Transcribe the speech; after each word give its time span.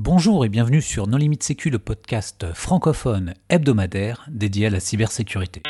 Bonjour 0.00 0.44
et 0.44 0.48
bienvenue 0.48 0.80
sur 0.80 1.08
Non 1.08 1.16
Limite 1.16 1.42
Sécu, 1.42 1.70
le 1.70 1.80
podcast 1.80 2.54
francophone 2.54 3.34
hebdomadaire 3.48 4.24
dédié 4.30 4.68
à 4.68 4.70
la 4.70 4.78
cybersécurité. 4.78 5.60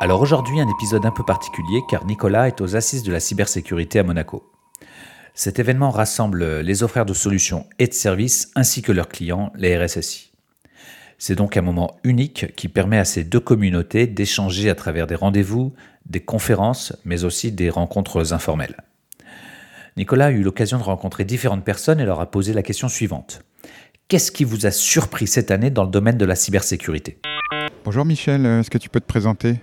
Alors 0.00 0.20
aujourd'hui 0.20 0.58
un 0.58 0.68
épisode 0.68 1.06
un 1.06 1.12
peu 1.12 1.24
particulier 1.24 1.82
car 1.88 2.04
Nicolas 2.04 2.48
est 2.48 2.60
aux 2.60 2.74
assises 2.74 3.04
de 3.04 3.12
la 3.12 3.20
cybersécurité 3.20 4.00
à 4.00 4.02
Monaco. 4.02 4.42
Cet 5.34 5.60
événement 5.60 5.90
rassemble 5.92 6.62
les 6.62 6.82
offreurs 6.82 7.06
de 7.06 7.14
solutions 7.14 7.64
et 7.78 7.86
de 7.86 7.94
services 7.94 8.50
ainsi 8.56 8.82
que 8.82 8.90
leurs 8.90 9.08
clients, 9.08 9.52
les 9.54 9.78
RSSI. 9.78 10.32
C'est 11.18 11.34
donc 11.34 11.56
un 11.56 11.62
moment 11.62 11.96
unique 12.04 12.54
qui 12.56 12.68
permet 12.68 12.98
à 12.98 13.04
ces 13.04 13.24
deux 13.24 13.40
communautés 13.40 14.06
d'échanger 14.06 14.68
à 14.68 14.74
travers 14.74 15.06
des 15.06 15.14
rendez-vous, 15.14 15.72
des 16.04 16.20
conférences, 16.20 16.94
mais 17.04 17.24
aussi 17.24 17.52
des 17.52 17.70
rencontres 17.70 18.34
informelles. 18.34 18.76
Nicolas 19.96 20.26
a 20.26 20.30
eu 20.30 20.42
l'occasion 20.42 20.76
de 20.76 20.82
rencontrer 20.82 21.24
différentes 21.24 21.64
personnes 21.64 22.00
et 22.00 22.04
leur 22.04 22.20
a 22.20 22.30
posé 22.30 22.52
la 22.52 22.62
question 22.62 22.88
suivante. 22.88 23.40
Qu'est-ce 24.08 24.30
qui 24.30 24.44
vous 24.44 24.66
a 24.66 24.70
surpris 24.70 25.26
cette 25.26 25.50
année 25.50 25.70
dans 25.70 25.84
le 25.84 25.90
domaine 25.90 26.18
de 26.18 26.26
la 26.26 26.36
cybersécurité? 26.36 27.18
Bonjour 27.84 28.04
Michel, 28.04 28.44
est-ce 28.44 28.68
que 28.68 28.78
tu 28.78 28.90
peux 28.90 29.00
te 29.00 29.06
présenter? 29.06 29.56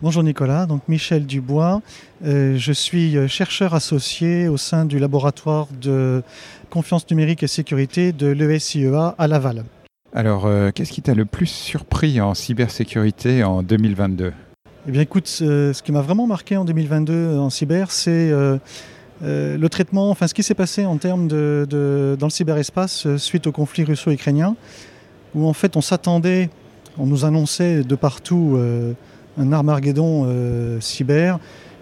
Bonjour 0.00 0.22
Nicolas, 0.22 0.66
donc 0.66 0.88
Michel 0.88 1.26
Dubois. 1.26 1.82
Euh, 2.24 2.56
je 2.56 2.72
suis 2.72 3.16
euh, 3.16 3.28
chercheur 3.28 3.74
associé 3.74 4.48
au 4.48 4.56
sein 4.56 4.84
du 4.84 4.98
laboratoire 4.98 5.68
de 5.80 6.22
confiance 6.68 7.08
numérique 7.10 7.42
et 7.42 7.46
sécurité 7.46 8.12
de 8.12 8.26
l'ESIEA 8.26 9.14
à 9.16 9.26
Laval. 9.26 9.64
Alors, 10.16 10.46
euh, 10.46 10.70
qu'est-ce 10.74 10.90
qui 10.90 11.02
t'a 11.02 11.14
le 11.14 11.26
plus 11.26 11.46
surpris 11.46 12.20
en 12.20 12.34
cybersécurité 12.34 13.44
en 13.44 13.62
2022 13.62 14.32
Eh 14.88 14.90
bien 14.90 15.02
écoute, 15.02 15.28
ce 15.28 15.80
qui 15.82 15.92
m'a 15.92 16.00
vraiment 16.00 16.26
marqué 16.26 16.56
en 16.56 16.64
2022 16.64 17.38
en 17.38 17.50
cyber, 17.50 17.92
c'est 17.92 18.32
le 19.22 19.66
traitement, 19.68 20.10
enfin 20.10 20.26
ce 20.26 20.34
qui 20.34 20.42
s'est 20.42 20.54
passé 20.54 20.84
en 20.86 20.96
termes 20.96 21.28
de, 21.28 22.16
dans 22.18 22.26
le 22.26 22.30
cyberespace 22.30 23.16
suite 23.18 23.46
au 23.46 23.52
conflit 23.52 23.84
russo-ukrainien, 23.84 24.56
où 25.36 25.46
en 25.46 25.52
fait 25.52 25.76
on 25.76 25.82
s'attendait, 25.82 26.50
on 26.98 27.06
nous 27.06 27.24
annonçait 27.24 27.84
de 27.84 27.94
partout 27.94 28.58
un 29.38 29.52
Armageddon 29.52 30.24
euh, 30.26 30.80
cyber. 30.80 31.38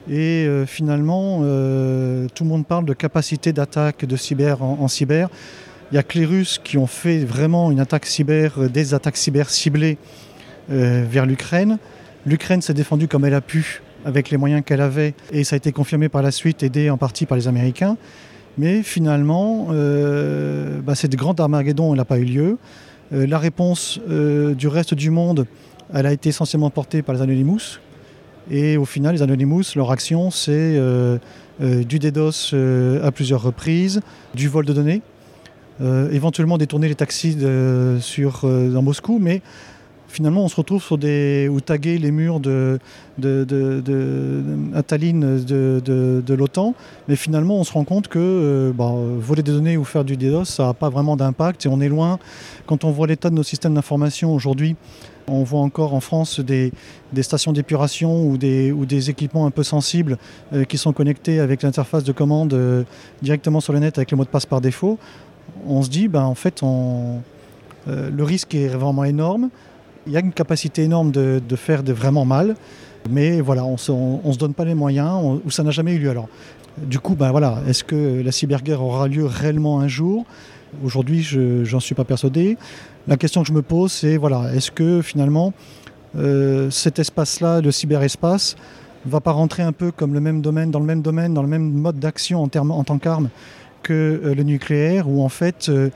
Et 0.08 0.44
euh, 0.46 0.66
finalement, 0.66 1.40
euh, 1.42 2.26
tout 2.34 2.44
le 2.44 2.50
monde 2.50 2.66
parle 2.66 2.84
de 2.84 2.92
capacité 2.92 3.52
d'attaque 3.52 4.04
de 4.04 4.16
cyber 4.16 4.62
en, 4.62 4.88
cyber. 4.88 5.30
Il 5.90 5.94
n'y 5.94 5.98
a 5.98 6.02
que 6.02 6.18
les 6.18 6.24
Russes 6.24 6.60
qui 6.62 6.78
ont 6.78 6.86
fait 6.86 7.24
vraiment 7.24 7.70
une 7.70 7.80
attaque 7.80 8.06
cyber, 8.06 8.70
des 8.70 8.94
attaques 8.94 9.16
cyber 9.16 9.50
ciblées 9.50 9.98
vers 10.68 11.26
l'Ukraine. 11.26 11.78
L'Ukraine 12.26 12.62
s'est 12.62 12.74
défendue 12.74 13.06
comme 13.06 13.24
elle 13.24 13.34
a 13.34 13.42
pu, 13.42 13.82
avec 14.04 14.30
les 14.30 14.38
moyens 14.38 14.62
qu'elle 14.64 14.80
avait, 14.80 15.14
et 15.30 15.44
ça 15.44 15.54
a 15.54 15.58
été 15.58 15.72
confirmé 15.72 16.08
par 16.08 16.22
la 16.22 16.30
suite, 16.30 16.62
aidé 16.62 16.88
en 16.88 16.96
partie 16.96 17.26
par 17.26 17.36
les 17.36 17.48
Américains. 17.48 17.96
Mais 18.56 18.82
finalement, 18.82 19.68
euh, 19.70 20.80
bah, 20.80 20.94
cette 20.94 21.14
grande 21.16 21.38
Armageddon 21.38 21.94
n'a 21.94 22.04
pas 22.04 22.18
eu 22.18 22.24
lieu. 22.24 22.58
la 23.12 23.38
réponse 23.38 24.00
du 24.08 24.66
reste 24.66 24.94
du 24.94 25.10
monde 25.10 25.46
elle 25.92 26.06
a 26.06 26.12
été 26.12 26.30
essentiellement 26.30 26.70
portée 26.70 27.02
par 27.02 27.14
les 27.14 27.22
Anonymous. 27.22 27.80
Et 28.50 28.76
au 28.76 28.84
final, 28.84 29.14
les 29.14 29.22
Anonymous, 29.22 29.62
leur 29.74 29.90
action, 29.90 30.30
c'est 30.30 30.52
euh, 30.52 31.18
euh, 31.62 31.82
du 31.82 31.98
DDoS 31.98 32.50
euh, 32.52 33.06
à 33.06 33.10
plusieurs 33.10 33.42
reprises, 33.42 34.00
du 34.34 34.48
vol 34.48 34.66
de 34.66 34.72
données, 34.72 35.02
éventuellement 35.80 36.58
détourner 36.58 36.88
les 36.88 36.94
taxis 36.94 37.36
sur, 38.00 38.40
dans 38.42 38.82
Moscou, 38.82 39.18
mais 39.20 39.42
finalement, 40.08 40.44
on 40.44 40.48
se 40.48 40.56
retrouve 40.56 40.82
sur 40.82 40.96
des. 40.96 41.48
ou 41.50 41.60
taguer 41.60 41.98
les 41.98 42.12
murs 42.12 42.38
de, 42.38 42.78
de, 43.18 43.44
de, 43.44 43.82
de, 46.24 46.34
l'OTAN, 46.34 46.74
mais 47.08 47.16
finalement, 47.16 47.58
on 47.58 47.64
se 47.64 47.72
rend 47.72 47.84
compte 47.84 48.08
que 48.08 48.72
bah, 48.76 48.92
voler 49.18 49.42
des 49.42 49.52
données 49.52 49.76
ou 49.76 49.84
faire 49.84 50.04
du 50.04 50.16
DDoS, 50.16 50.44
ça 50.44 50.66
n'a 50.66 50.74
pas 50.74 50.88
vraiment 50.88 51.16
d'impact 51.16 51.66
et 51.66 51.68
on 51.68 51.80
est 51.80 51.88
loin. 51.88 52.18
Quand 52.66 52.84
on 52.84 52.90
voit 52.90 53.06
l'état 53.06 53.28
de 53.28 53.34
nos 53.34 53.42
systèmes 53.42 53.74
d'information 53.74 54.32
aujourd'hui, 54.32 54.76
on 55.26 55.42
voit 55.42 55.60
encore 55.60 55.94
en 55.94 56.00
France 56.00 56.40
des, 56.40 56.72
stations 57.22 57.52
d'épuration 57.52 58.26
ou 58.26 58.36
des, 58.36 58.72
ou 58.72 58.86
des, 58.86 59.10
équipements 59.10 59.46
un 59.46 59.50
peu 59.50 59.62
sensibles 59.62 60.18
euh, 60.52 60.64
qui 60.64 60.78
sont 60.78 60.92
connectés 60.92 61.40
avec 61.40 61.62
l'interface 61.62 62.04
de 62.04 62.12
commande 62.12 62.54
euh, 62.54 62.84
directement 63.22 63.60
sur 63.60 63.72
le 63.72 63.78
net 63.78 63.98
avec 63.98 64.10
le 64.10 64.16
mot 64.16 64.24
de 64.24 64.28
passe 64.28 64.46
par 64.46 64.60
défaut. 64.60 64.98
On 65.66 65.82
se 65.82 65.90
dit, 65.90 66.08
ben, 66.08 66.22
en 66.22 66.34
fait, 66.34 66.62
euh, 66.62 68.10
le 68.10 68.24
risque 68.24 68.54
est 68.54 68.68
vraiment 68.68 69.04
énorme. 69.04 69.50
Il 70.06 70.12
y 70.12 70.16
a 70.16 70.20
une 70.20 70.32
capacité 70.32 70.82
énorme 70.82 71.10
de, 71.10 71.40
faire 71.56 71.82
de 71.82 71.92
vraiment 71.92 72.24
mal, 72.24 72.56
mais 73.10 73.40
voilà, 73.40 73.64
on 73.64 73.72
ne 73.72 74.32
se 74.32 74.38
donne 74.38 74.54
pas 74.54 74.64
les 74.64 74.74
moyens, 74.74 75.40
ou 75.44 75.50
ça 75.50 75.62
n'a 75.62 75.70
jamais 75.70 75.94
eu 75.94 75.98
lieu. 75.98 76.10
Alors, 76.10 76.28
du 76.78 76.98
coup, 76.98 77.14
ben 77.14 77.30
voilà, 77.30 77.60
est-ce 77.68 77.84
que 77.84 78.20
la 78.22 78.32
cyberguerre 78.32 78.82
aura 78.82 79.08
lieu 79.08 79.24
réellement 79.24 79.80
un 79.80 79.88
jour? 79.88 80.24
Aujourd'hui, 80.84 81.22
je 81.22 81.70
n'en 81.72 81.80
suis 81.80 81.94
pas 81.94 82.04
persuadé. 82.04 82.58
La 83.06 83.16
question 83.16 83.42
que 83.42 83.48
je 83.48 83.52
me 83.52 83.62
pose, 83.62 83.92
c'est 83.92 84.16
voilà, 84.16 84.52
est-ce 84.54 84.70
que 84.70 85.00
finalement 85.00 85.52
euh, 86.16 86.70
cet 86.70 86.98
espace-là, 86.98 87.60
le 87.60 87.70
cyberespace, 87.70 88.56
va 89.06 89.20
pas 89.20 89.32
rentrer 89.32 89.62
un 89.62 89.72
peu 89.72 89.90
comme 89.90 90.14
le 90.14 90.20
même 90.20 90.40
domaine, 90.40 90.70
dans 90.70 90.78
le 90.78 90.86
même 90.86 91.02
domaine, 91.02 91.34
dans 91.34 91.42
le 91.42 91.48
même 91.48 91.70
mode 91.70 91.98
d'action 91.98 92.42
en, 92.42 92.48
en, 92.56 92.84
tant 92.84 92.98
qu'arme? 92.98 93.28
Que 93.84 93.92
euh, 93.92 94.34
le 94.34 94.42
nucléaire, 94.42 95.08
où 95.08 95.22
en 95.22 95.28
fait 95.28 95.68
euh, 95.68 95.90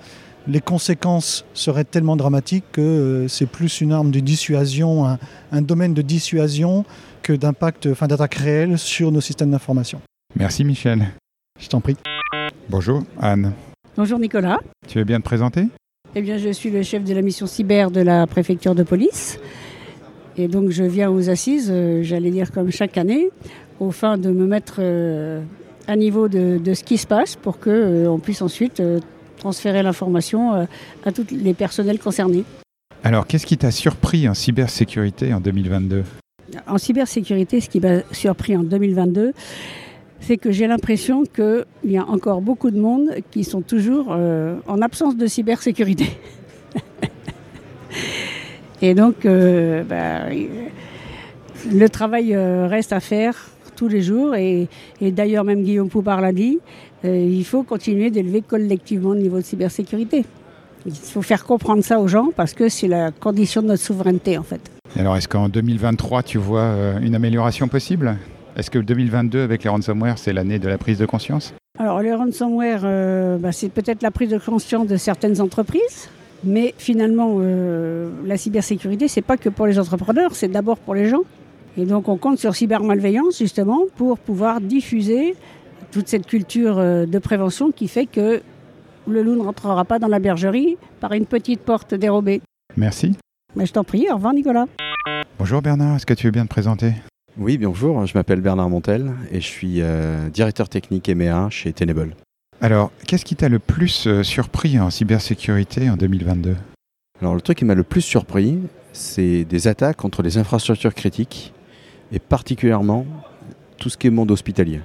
les 0.46 0.60
conséquences 0.60 1.44
seraient 1.54 1.84
tellement 1.84 2.14
dramatiques 2.14 2.64
que 2.70 3.26
c'est 3.28 3.46
plus 3.46 3.80
une 3.80 3.92
arme 3.92 4.12
de 4.12 4.20
dissuasion, 4.20 5.06
un, 5.06 5.18
un 5.50 5.62
domaine 5.62 5.94
de 5.94 6.02
dissuasion 6.02 6.84
que 7.22 7.32
d'impact, 7.32 7.88
enfin 7.90 8.06
d'attaque 8.06 8.36
réelle 8.36 8.78
sur 8.78 9.10
nos 9.10 9.20
systèmes 9.20 9.50
d'information. 9.50 10.00
Merci 10.36 10.64
Michel. 10.64 11.08
Je 11.60 11.68
t'en 11.68 11.80
prie. 11.80 11.96
Bonjour 12.70 13.02
Anne. 13.20 13.52
Bonjour 13.96 14.18
Nicolas. 14.20 14.60
Tu 14.86 14.98
veux 14.98 15.04
bien 15.04 15.18
te 15.18 15.24
présenter? 15.24 15.64
Eh 16.14 16.22
bien, 16.22 16.38
je 16.38 16.50
suis 16.50 16.70
le 16.70 16.82
chef 16.82 17.04
de 17.04 17.12
la 17.12 17.20
mission 17.20 17.46
cyber 17.46 17.90
de 17.90 18.00
la 18.00 18.26
préfecture 18.26 18.74
de 18.74 18.82
police. 18.82 19.38
Et 20.36 20.48
donc, 20.48 20.70
je 20.70 20.84
viens 20.84 21.10
aux 21.10 21.28
assises, 21.28 21.68
euh, 21.70 22.02
j'allais 22.02 22.30
dire 22.30 22.52
comme 22.52 22.70
chaque 22.70 22.96
année, 22.96 23.28
au 23.80 23.90
fin 23.90 24.16
de 24.16 24.30
me 24.30 24.46
mettre 24.46 24.76
euh, 24.78 25.42
à 25.88 25.96
niveau 25.96 26.28
de, 26.28 26.74
ce 26.74 26.84
qui 26.84 26.98
se 26.98 27.06
passe 27.06 27.34
pour 27.34 27.58
qu'on 27.58 27.70
euh, 27.70 28.18
puisse 28.18 28.42
ensuite 28.42 28.82
transférer 29.38 29.82
l'information 29.82 30.68
à 31.04 31.12
tous 31.12 31.26
les 31.30 31.54
personnels 31.54 31.98
concernés. 31.98 32.44
Alors, 33.04 33.26
qu'est-ce 33.26 33.46
qui 33.46 33.56
t'a 33.56 33.70
surpris 33.70 34.28
en 34.28 34.34
cybersécurité 34.34 35.32
en 35.32 35.40
2022 35.40 36.04
En 36.66 36.78
cybersécurité, 36.78 37.60
ce 37.60 37.68
qui 37.68 37.80
m'a 37.80 38.02
surpris 38.12 38.56
en 38.56 38.64
2022, 38.64 39.32
c'est 40.20 40.36
que 40.36 40.50
j'ai 40.50 40.66
l'impression 40.66 41.24
qu'il 41.24 41.64
y 41.84 41.96
a 41.96 42.04
encore 42.04 42.40
beaucoup 42.40 42.70
de 42.70 42.80
monde 42.80 43.10
qui 43.30 43.44
sont 43.44 43.62
toujours 43.62 44.08
euh, 44.10 44.56
en 44.66 44.82
absence 44.82 45.16
de 45.16 45.26
cybersécurité. 45.26 46.06
Et 48.82 48.94
donc, 48.94 49.24
euh, 49.24 49.84
bah, 49.84 50.26
le 51.72 51.88
travail 51.88 52.34
euh, 52.34 52.66
reste 52.66 52.92
à 52.92 53.00
faire 53.00 53.50
tous 53.78 53.88
les 53.88 54.02
jours. 54.02 54.34
Et, 54.34 54.68
d'ailleurs, 55.00 55.44
même 55.44 55.62
Guillaume 55.62 55.88
Poupard 55.88 56.20
l'a 56.20 56.32
dit, 56.32 56.58
il 57.04 57.44
faut 57.44 57.62
continuer 57.62 58.10
d'élever 58.10 58.42
collectivement 58.42 59.12
le 59.12 59.20
niveau 59.20 59.36
de 59.36 59.44
cybersécurité. 59.44 60.24
Il 60.86 60.94
faut 60.94 61.22
faire 61.22 61.44
comprendre 61.44 61.82
ça 61.84 62.00
aux 62.00 62.08
gens 62.08 62.30
parce 62.34 62.54
que 62.54 62.68
c'est 62.68 62.88
la 62.88 63.10
condition 63.10 63.62
de 63.62 63.68
notre 63.68 63.82
souveraineté, 63.82 64.36
en 64.38 64.42
fait. 64.42 64.60
alors, 64.98 65.16
est-ce 65.16 65.28
qu'en 65.28 65.48
2023, 65.48 66.22
tu 66.22 66.38
vois 66.38 66.74
une 67.00 67.14
amélioration 67.14 67.68
possible? 67.68 68.16
Est-ce 68.58 68.70
que 68.70 68.80
2022 68.80 69.42
avec 69.42 69.62
les 69.62 69.70
ransomware, 69.70 70.18
c'est 70.18 70.32
l'année 70.32 70.58
de 70.58 70.68
la 70.68 70.78
prise 70.78 70.98
de 70.98 71.06
conscience? 71.06 71.54
Alors 71.78 72.02
les 72.02 72.12
ransomware, 72.12 72.80
euh, 72.82 73.38
bah, 73.38 73.52
c'est 73.52 73.68
peut-être 73.68 74.02
la 74.02 74.10
prise 74.10 74.30
de 74.30 74.38
conscience 74.38 74.88
de 74.88 74.96
certaines 74.96 75.40
entreprises, 75.40 76.08
mais 76.42 76.74
finalement, 76.76 77.36
euh, 77.38 78.10
la 78.26 78.36
cybersécurité, 78.36 79.06
c'est 79.06 79.22
pas 79.22 79.36
que 79.36 79.48
pour 79.48 79.68
les 79.68 79.78
entrepreneurs, 79.78 80.34
c'est 80.34 80.48
d'abord 80.48 80.78
pour 80.78 80.96
les 80.96 81.08
gens. 81.08 81.22
Et 81.76 81.84
donc 81.84 82.08
on 82.08 82.16
compte 82.16 82.38
sur 82.38 82.54
cybermalveillance 82.54 83.38
justement 83.38 83.82
pour 83.96 84.18
pouvoir 84.18 84.60
diffuser 84.60 85.34
toute 85.90 86.08
cette 86.08 86.26
culture 86.26 86.78
euh, 86.78 87.06
de 87.06 87.18
prévention 87.18 87.70
qui 87.70 87.88
fait 87.88 88.06
que 88.06 88.42
le 89.06 89.22
loup 89.22 89.36
ne 89.36 89.42
rentrera 89.42 89.84
pas 89.84 89.98
dans 89.98 90.08
la 90.08 90.18
bergerie 90.18 90.76
par 91.00 91.12
une 91.12 91.26
petite 91.26 91.60
porte 91.60 91.94
dérobée. 91.94 92.42
Merci. 92.76 93.16
Mais 93.56 93.64
je 93.64 93.72
t'en 93.72 93.84
prie, 93.84 94.06
au 94.10 94.16
revoir 94.16 94.34
Nicolas. 94.34 94.66
Bonjour 95.38 95.62
Bernard, 95.62 95.96
est-ce 95.96 96.06
que 96.06 96.14
tu 96.14 96.26
veux 96.26 96.32
bien 96.32 96.44
te 96.44 96.50
présenter? 96.50 96.92
Oui, 97.38 97.56
bonjour, 97.56 98.04
je 98.04 98.18
m'appelle 98.18 98.40
Bernard 98.40 98.68
Montel 98.68 99.12
et 99.30 99.40
je 99.40 99.46
suis 99.46 99.80
euh, 99.80 100.28
directeur 100.28 100.68
technique 100.68 101.08
EMEA 101.08 101.48
chez 101.50 101.72
Tenable. 101.72 102.14
Alors, 102.60 102.90
qu'est-ce 103.06 103.24
qui 103.24 103.36
t'a 103.36 103.48
le 103.48 103.60
plus 103.60 104.08
euh, 104.08 104.24
surpris 104.24 104.80
en 104.80 104.90
cybersécurité 104.90 105.88
en 105.88 105.96
2022 105.96 106.56
Alors, 107.20 107.36
le 107.36 107.40
truc 107.40 107.58
qui 107.58 107.64
m'a 107.64 107.76
le 107.76 107.84
plus 107.84 108.00
surpris, 108.00 108.58
c'est 108.92 109.44
des 109.44 109.68
attaques 109.68 109.96
contre 109.96 110.22
les 110.22 110.38
infrastructures 110.38 110.94
critiques 110.94 111.52
et 112.12 112.18
particulièrement 112.18 113.06
tout 113.78 113.88
ce 113.88 113.96
qui 113.96 114.06
est 114.06 114.10
monde 114.10 114.30
hospitalier. 114.30 114.80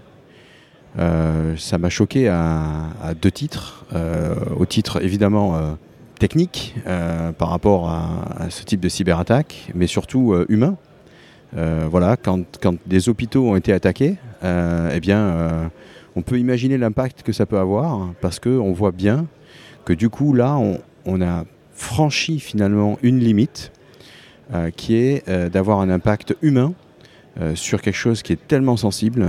Euh, 1.00 1.56
ça 1.58 1.78
m'a 1.78 1.90
choqué 1.90 2.28
à, 2.28 3.14
deux 3.20 3.32
titres. 3.32 3.86
au 4.56 4.66
titre 4.66 5.04
évidemment 5.04 5.78
technique 6.20 6.76
par 7.38 7.50
rapport 7.50 7.90
à, 7.90 8.50
ce 8.50 8.64
type 8.64 8.80
de 8.80 8.90
cyberattaque, 8.90 9.72
mais 9.74 9.88
surtout 9.88 10.36
humain. 10.50 10.76
voilà, 11.54 12.18
quand, 12.18 12.44
quand, 12.62 12.76
des 12.86 13.10
hôpitaux 13.10 13.50
ont 13.50 13.56
été 13.56 13.74
attaqués, 13.74 14.18
eh 14.44 15.00
bien, 15.00 15.72
on 16.16 16.22
peut 16.22 16.40
imaginer 16.40 16.78
l'impact 16.78 17.24
que 17.24 17.32
ça 17.32 17.46
peut 17.46 17.58
avoir, 17.58 18.10
parce 18.22 18.40
qu'on 18.40 18.72
voit 18.72 18.92
bien 18.92 19.26
que 19.86 19.94
du 19.94 20.10
coup, 20.10 20.34
là, 20.34 20.58
on, 21.06 21.22
a 21.22 21.46
franchi 21.74 22.40
finalement 22.40 22.98
une 23.02 23.20
limite 23.20 23.72
euh, 24.54 24.70
qui 24.70 24.96
est 24.96 25.28
euh, 25.28 25.50
d'avoir 25.50 25.80
un 25.80 25.90
impact 25.90 26.36
humain 26.42 26.74
euh, 26.74 26.83
sur 27.56 27.82
quelque 27.82 27.96
chose 27.96 28.22
qui 28.22 28.34
est 28.34 28.48
tellement 28.48 28.78
sensible, 28.78 29.26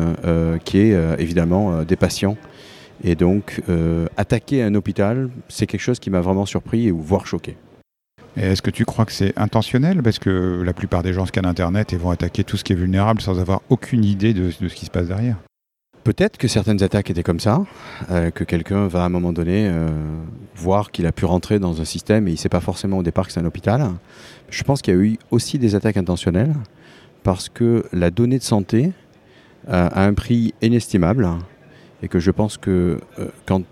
qui 0.64 0.78
est 0.78 0.96
évidemment 1.18 1.82
des 1.82 1.96
patients. 1.96 2.36
Et 3.02 3.14
donc, 3.14 3.62
attaquer 4.16 4.62
un 4.62 4.74
hôpital, 4.74 5.30
c'est 5.48 5.66
quelque 5.66 5.80
chose 5.80 5.98
qui 5.98 6.10
m'a 6.10 6.20
vraiment 6.20 6.46
surpris, 6.46 6.90
ou 6.90 7.00
voire 7.00 7.26
choqué. 7.26 7.56
Est-ce 8.36 8.62
que 8.62 8.70
tu 8.70 8.84
crois 8.84 9.04
que 9.04 9.12
c'est 9.12 9.32
intentionnel? 9.38 10.02
Parce 10.02 10.18
que 10.18 10.62
la 10.64 10.72
plupart 10.72 11.02
des 11.02 11.12
gens 11.12 11.24
scannent 11.24 11.46
Internet 11.46 11.92
et 11.92 11.96
vont 11.96 12.10
attaquer 12.10 12.42
tout 12.42 12.56
ce 12.56 12.64
qui 12.64 12.72
est 12.72 12.76
vulnérable 12.76 13.20
sans 13.20 13.38
avoir 13.38 13.62
aucune 13.68 14.04
idée 14.04 14.34
de 14.34 14.50
ce 14.50 14.74
qui 14.74 14.86
se 14.86 14.90
passe 14.90 15.06
derrière. 15.06 15.36
Peut-être 16.02 16.36
que 16.36 16.48
certaines 16.48 16.82
attaques 16.82 17.10
étaient 17.10 17.22
comme 17.22 17.40
ça, 17.40 17.64
euh, 18.10 18.30
que 18.30 18.44
quelqu'un 18.44 18.88
va 18.88 19.04
à 19.04 19.06
un 19.06 19.08
moment 19.08 19.32
donné 19.32 19.68
euh, 19.68 19.88
voir 20.54 20.90
qu'il 20.90 21.06
a 21.06 21.12
pu 21.12 21.24
rentrer 21.24 21.58
dans 21.58 21.80
un 21.80 21.86
système 21.86 22.28
et 22.28 22.32
il 22.32 22.34
ne 22.34 22.38
sait 22.38 22.50
pas 22.50 22.60
forcément 22.60 22.98
au 22.98 23.02
départ 23.02 23.26
que 23.26 23.32
c'est 23.32 23.40
un 23.40 23.46
hôpital. 23.46 23.88
Je 24.50 24.62
pense 24.64 24.82
qu'il 24.82 24.94
y 24.94 24.96
a 24.98 25.00
eu 25.00 25.18
aussi 25.30 25.58
des 25.58 25.74
attaques 25.74 25.96
intentionnelles 25.96 26.52
parce 27.24 27.48
que 27.48 27.84
la 27.92 28.12
donnée 28.12 28.38
de 28.38 28.44
santé 28.44 28.92
euh, 29.68 29.88
a 29.92 30.04
un 30.04 30.14
prix 30.14 30.54
inestimable 30.62 31.28
et 32.02 32.08
que 32.08 32.20
je 32.20 32.30
pense 32.30 32.56
que 32.56 33.00
quand 33.46 33.62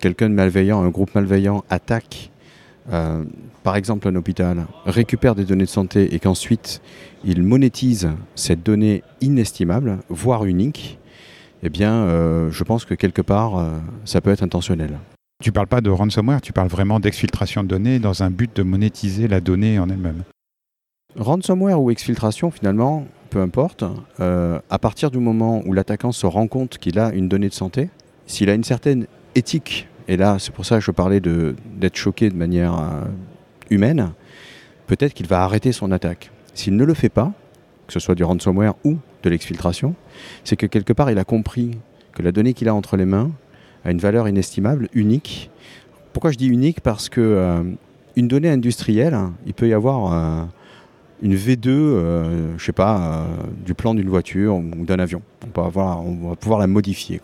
quelqu'un 0.00 0.28
de 0.28 0.34
malveillant, 0.34 0.82
un 0.82 0.88
groupe 0.88 1.14
malveillant 1.14 1.62
attaque 1.70 2.32
par 3.62 3.76
exemple 3.76 4.08
un 4.08 4.16
hôpital, 4.16 4.66
récupère 4.84 5.34
des 5.34 5.44
données 5.44 5.64
de 5.64 5.70
santé 5.70 6.14
et 6.14 6.18
qu'ensuite 6.18 6.82
il 7.24 7.42
monétise 7.42 8.10
cette 8.34 8.62
donnée 8.62 9.02
inestimable, 9.20 9.98
voire 10.08 10.44
unique, 10.44 10.98
eh 11.62 11.70
bien, 11.70 11.92
euh, 11.92 12.50
je 12.50 12.64
pense 12.64 12.84
que 12.84 12.94
quelque 12.94 13.22
part, 13.22 13.56
euh, 13.56 13.78
ça 14.04 14.20
peut 14.20 14.30
être 14.30 14.42
intentionnel. 14.42 14.98
Tu 15.42 15.52
parles 15.52 15.68
pas 15.68 15.80
de 15.80 15.90
ransomware, 15.90 16.40
tu 16.40 16.52
parles 16.52 16.68
vraiment 16.68 16.98
d'exfiltration 16.98 17.62
de 17.62 17.68
données 17.68 17.98
dans 18.00 18.22
un 18.22 18.30
but 18.30 18.54
de 18.56 18.62
monétiser 18.62 19.28
la 19.28 19.40
donnée 19.40 19.78
en 19.78 19.88
elle-même. 19.88 20.24
Ransomware 21.16 21.80
ou 21.80 21.90
exfiltration, 21.90 22.50
finalement, 22.50 23.06
peu 23.30 23.40
importe, 23.40 23.84
euh, 24.20 24.58
à 24.70 24.78
partir 24.78 25.10
du 25.10 25.18
moment 25.18 25.62
où 25.66 25.72
l'attaquant 25.72 26.12
se 26.12 26.26
rend 26.26 26.46
compte 26.46 26.78
qu'il 26.78 26.98
a 26.98 27.12
une 27.12 27.28
donnée 27.28 27.48
de 27.48 27.54
santé, 27.54 27.90
s'il 28.26 28.50
a 28.50 28.54
une 28.54 28.64
certaine 28.64 29.06
éthique, 29.34 29.88
et 30.08 30.16
là 30.16 30.38
c'est 30.38 30.52
pour 30.52 30.64
ça 30.64 30.78
que 30.78 30.84
je 30.84 30.90
parlais 30.90 31.20
d'être 31.20 31.96
choqué 31.96 32.28
de 32.28 32.36
manière 32.36 32.74
humaine, 33.70 34.12
peut-être 34.86 35.14
qu'il 35.14 35.26
va 35.26 35.42
arrêter 35.42 35.72
son 35.72 35.90
attaque. 35.92 36.30
S'il 36.54 36.76
ne 36.76 36.84
le 36.84 36.94
fait 36.94 37.08
pas, 37.08 37.32
que 37.86 37.92
ce 37.92 38.00
soit 38.00 38.14
du 38.14 38.24
ransomware 38.24 38.74
ou 38.84 38.98
de 39.22 39.30
l'exfiltration, 39.30 39.94
c'est 40.44 40.56
que 40.56 40.66
quelque 40.66 40.92
part 40.92 41.10
il 41.10 41.18
a 41.18 41.24
compris 41.24 41.78
que 42.12 42.22
la 42.22 42.32
donnée 42.32 42.52
qu'il 42.52 42.68
a 42.68 42.74
entre 42.74 42.96
les 42.96 43.06
mains 43.06 43.30
a 43.84 43.90
une 43.90 43.98
valeur 43.98 44.28
inestimable, 44.28 44.88
unique. 44.92 45.50
Pourquoi 46.12 46.30
je 46.30 46.38
dis 46.38 46.46
unique? 46.46 46.80
Parce 46.80 47.08
que 47.08 47.20
euh, 47.20 47.62
une 48.16 48.28
donnée 48.28 48.50
industrielle, 48.50 49.18
il 49.46 49.54
peut 49.54 49.68
y 49.68 49.72
avoir 49.72 50.12
euh, 50.12 50.44
une 51.22 51.36
V2, 51.36 51.62
je 51.64 51.70
euh, 51.70 52.58
je 52.58 52.64
sais 52.64 52.72
pas, 52.72 53.26
du 53.64 53.74
plan 53.74 53.94
d'une 53.94 54.08
voiture 54.08 54.56
ou 54.56 54.84
d'un 54.84 54.98
avion. 54.98 55.22
On, 55.54 55.60
va 55.60 56.36
pouvoir 56.36 56.58
la 56.58 56.66
modifier. 56.66 57.20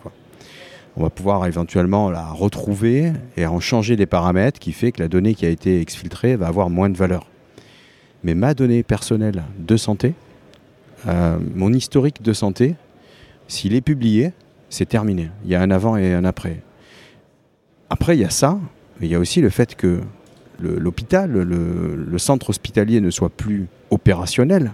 On 0.95 1.03
va 1.03 1.09
pouvoir 1.09 1.45
éventuellement 1.45 2.09
la 2.09 2.25
retrouver 2.27 3.11
et 3.37 3.45
en 3.45 3.59
changer 3.59 3.97
des 3.97 4.05
paramètres 4.05 4.59
qui 4.59 4.71
fait 4.71 4.93
que 4.93 5.01
la 5.01 5.09
donnée 5.09 5.35
qui 5.35 5.45
a 5.45 5.49
été 5.49 5.81
exfiltrée 5.81 6.37
va 6.37 6.47
avoir 6.47 6.69
moins 6.69 6.89
de 6.89 6.97
valeur. 6.97 7.27
Mais 8.23 8.35
ma 8.35 8.53
donnée 8.53 8.83
personnelle 8.83 9.43
de 9.57 9.77
santé, 9.77 10.13
euh, 11.07 11.37
mon 11.55 11.71
historique 11.73 12.21
de 12.21 12.33
santé, 12.33 12.75
s'il 13.47 13.73
est 13.73 13.81
publié, 13.81 14.31
c'est 14.69 14.87
terminé. 14.87 15.29
Il 15.43 15.51
y 15.51 15.55
a 15.55 15.61
un 15.61 15.71
avant 15.71 15.97
et 15.97 16.13
un 16.13 16.23
après. 16.23 16.61
Après, 17.89 18.15
il 18.15 18.21
y 18.21 18.25
a 18.25 18.29
ça, 18.29 18.59
mais 18.99 19.07
il 19.07 19.11
y 19.11 19.15
a 19.15 19.19
aussi 19.19 19.41
le 19.41 19.49
fait 19.49 19.75
que 19.75 20.01
l'hôpital, 20.61 21.31
le, 21.31 22.17
centre 22.17 22.49
hospitalier 22.49 23.01
ne 23.01 23.09
soit 23.09 23.29
plus 23.29 23.67
opérationnel. 23.89 24.73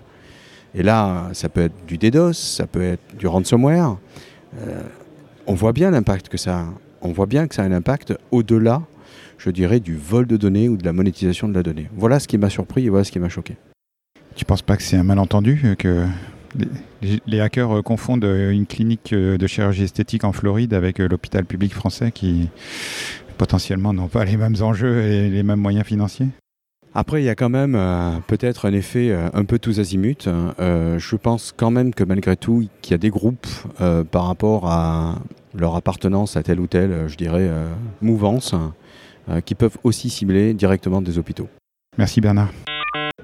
Et 0.74 0.84
là, 0.84 1.30
ça 1.34 1.48
peut 1.48 1.62
être 1.62 1.86
du 1.88 1.98
DDoS, 1.98 2.34
ça 2.34 2.68
peut 2.68 2.82
être 2.82 3.18
du 3.18 3.28
ransomware. 3.28 3.98
Euh, 4.60 4.82
on 5.48 5.54
voit 5.54 5.74
bien 5.74 5.92
l'impact 5.92 6.28
que 6.28 6.38
ça 6.38 6.60
a. 6.60 6.66
On 7.02 7.12
voit 7.12 7.28
bien 7.28 7.48
que 7.48 7.54
ça 7.54 7.62
a 7.62 7.66
un 7.66 7.72
impact 7.72 8.16
au-delà, 8.32 8.82
je 9.38 9.52
dirais, 9.52 9.80
du 9.80 9.96
vol 9.96 10.26
de 10.26 10.38
données 10.38 10.70
ou 10.70 10.76
de 10.76 10.84
la 10.84 10.92
monétisation 10.92 11.48
de 11.48 11.54
la 11.54 11.62
donnée. 11.62 11.88
Voilà 11.96 12.20
ce 12.20 12.28
qui 12.28 12.38
m'a 12.38 12.50
surpris 12.50 12.86
et 12.86 12.90
voilà 12.90 13.04
ce 13.04 13.12
qui 13.12 13.20
m'a 13.20 13.30
choqué. 13.30 13.56
Tu 14.36 14.44
penses 14.44 14.64
pas 14.64 14.76
que 14.76 14.84
c'est 14.84 14.98
un 14.98 15.04
malentendu 15.04 15.62
euh, 15.64 15.76
que 15.76 16.06
les, 17.28 17.40
hackers 17.40 17.78
euh, 17.78 17.81
confondent 17.84 18.26
une 18.26 18.66
clinique 18.66 19.14
de 19.14 19.48
chirurgie 19.48 19.84
esthétique 19.84 20.24
en 20.24 20.31
Floride 20.31 20.74
avec 20.74 20.98
l'hôpital 20.98 21.46
public 21.46 21.74
français 21.74 22.12
qui 22.12 22.50
potentiellement 23.38 23.94
n'ont 23.94 24.08
pas 24.08 24.26
les 24.26 24.38
mêmes 24.38 24.56
enjeux 24.62 25.02
et 25.04 25.30
les 25.30 25.44
mêmes 25.44 25.60
moyens 25.60 25.86
financiers 25.86 26.28
après, 26.98 27.22
il 27.22 27.26
y 27.26 27.30
a 27.30 27.36
quand 27.36 27.50
même 27.50 27.78
peut-être 28.26 28.66
un 28.66 28.72
effet 28.72 29.14
un 29.34 29.44
peu 29.44 29.60
tous 29.60 29.82
azimuts. 29.82 30.30
je 30.58 31.16
pense 31.18 31.54
quand 31.56 31.70
même 31.70 31.94
que 31.94 32.06
malgré 32.06 32.38
tout, 32.38 32.70
qu'il 32.82 32.92
y 32.92 32.96
a 32.96 32.98
des 32.98 33.10
groupes 33.10 33.48
par 34.12 34.28
rapport 34.28 34.72
à 34.72 35.16
leur 35.54 35.76
appartenance 35.76 36.38
à 36.38 36.44
telle 36.44 36.62
ou 36.62 36.68
telle, 36.68 37.10
je 37.10 37.18
dirais, 37.18 37.52
mouvance, 38.02 38.56
qui 39.44 39.56
peuvent 39.56 39.78
aussi 39.84 40.10
cibler 40.10 40.54
directement 40.54 41.02
des 41.02 41.18
hôpitaux. 41.18 41.50
Merci 41.98 42.22
Bernard. 42.22 42.54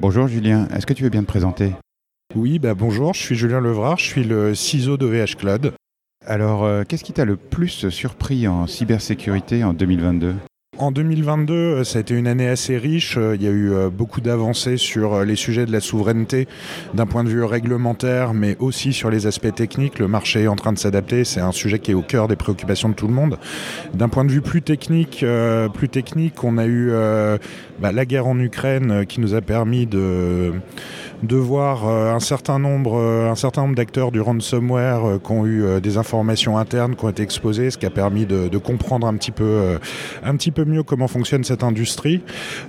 Bonjour 0.02 0.28
Julien, 0.28 0.68
est-ce 0.75 0.86
que 0.86 0.94
tu 0.94 1.04
veux 1.04 1.10
bien 1.10 1.22
te 1.22 1.28
présenter? 1.28 1.72
Oui, 2.36 2.60
bah 2.60 2.74
bonjour, 2.74 3.14
je 3.14 3.22
suis 3.22 3.36
Julien 3.36 3.62
Levrard, 3.62 3.98
je 4.00 4.06
suis 4.06 4.25
le 4.25 4.54
CISO 4.54 4.98
de 4.98 5.06
VH 5.06 5.38
Cloud. 5.38 5.74
Alors, 6.25 6.65
euh, 6.65 6.83
qu'est-ce 6.88 7.03
qui 7.03 7.13
t'a 7.13 7.25
le 7.25 7.35
plus 7.35 7.89
surpris 7.89 8.47
en 8.47 8.68
cybersécurité 8.68 9.63
en 9.63 9.73
2022 9.73 10.35
en 10.77 10.91
2022, 10.91 11.53
euh, 11.53 11.83
ça 11.83 12.00
a 12.00 12.01
été 12.01 12.15
une 12.15 12.25
année 12.25 12.47
assez 12.47 12.75
riche. 12.75 13.15
Euh, 13.18 13.35
il 13.35 13.44
y 13.44 13.47
a 13.47 13.51
eu 13.51 13.71
beaucoup 13.91 14.19
d'avancées 14.19 14.77
sur 14.77 15.23
les 15.23 15.35
sujets 15.35 15.68
de 15.68 15.71
la 15.71 15.79
souveraineté 15.79 16.47
d'un 16.95 17.06
point 17.06 17.23
de 17.23 17.29
vue 17.29 17.44
réglementaire, 17.44 18.33
mais 18.33 18.56
aussi 18.59 18.94
sur 18.94 19.12
les 19.12 19.27
aspects 19.27 19.53
techniques. 19.53 20.00
Le 20.00 20.07
marché 20.07 20.44
est 20.44 20.47
en 20.47 20.56
train 20.56 20.73
de 20.73 20.79
s'adapter. 20.79 21.23
C'est 21.23 21.41
un 21.41 21.51
sujet 21.51 21.77
qui 21.77 21.91
est 21.91 21.94
au 21.94 22.01
cœur 22.01 22.27
des 22.27 22.35
préoccupations 22.35 22.89
de 22.89 22.95
tout 22.95 23.07
le 23.07 23.13
monde. 23.13 23.38
D'un 23.94 24.09
point 24.09 24.25
de 24.25 24.31
vue 24.31 24.41
plus 24.41 24.63
technique, 24.63 25.23
plus 25.73 25.89
technique, 25.89 26.44
on 26.44 26.57
a 26.57 26.65
eu 26.65 26.91
bah, 27.79 27.91
la 27.91 28.06
guerre 28.06 28.25
en 28.25 28.39
Ukraine 28.39 29.06
qui 29.06 29.19
nous 29.19 29.35
a 29.35 29.41
permis 29.41 29.85
de 29.85 30.53
de 31.23 31.35
voir 31.35 31.88
un 31.88 32.19
certain 32.19 32.59
nombre, 32.59 32.97
un 33.00 33.35
certain 33.35 33.61
nombre 33.63 33.75
d'acteurs 33.75 34.11
du 34.11 34.21
ransomware 34.21 35.19
qui 35.23 35.31
ont 35.31 35.45
eu 35.45 35.81
des 35.81 35.97
informations 35.97 36.57
internes 36.57 36.95
qui 36.95 37.06
ont 37.06 37.09
été 37.09 37.23
exposées, 37.23 37.69
ce 37.71 37.78
qui 37.78 37.85
a 37.85 37.90
permis 37.90 38.25
de, 38.25 38.57
comprendre 38.57 39.07
un 39.07 39.16
petit 39.16 39.31
peu, 39.31 39.78
un 40.23 40.35
petit 40.35 40.51
peu 40.51 40.66
mieux 40.66 40.83
comment 40.83 41.07
fonctionne 41.07 41.44
cette 41.44 41.63
industrie. 41.63 42.21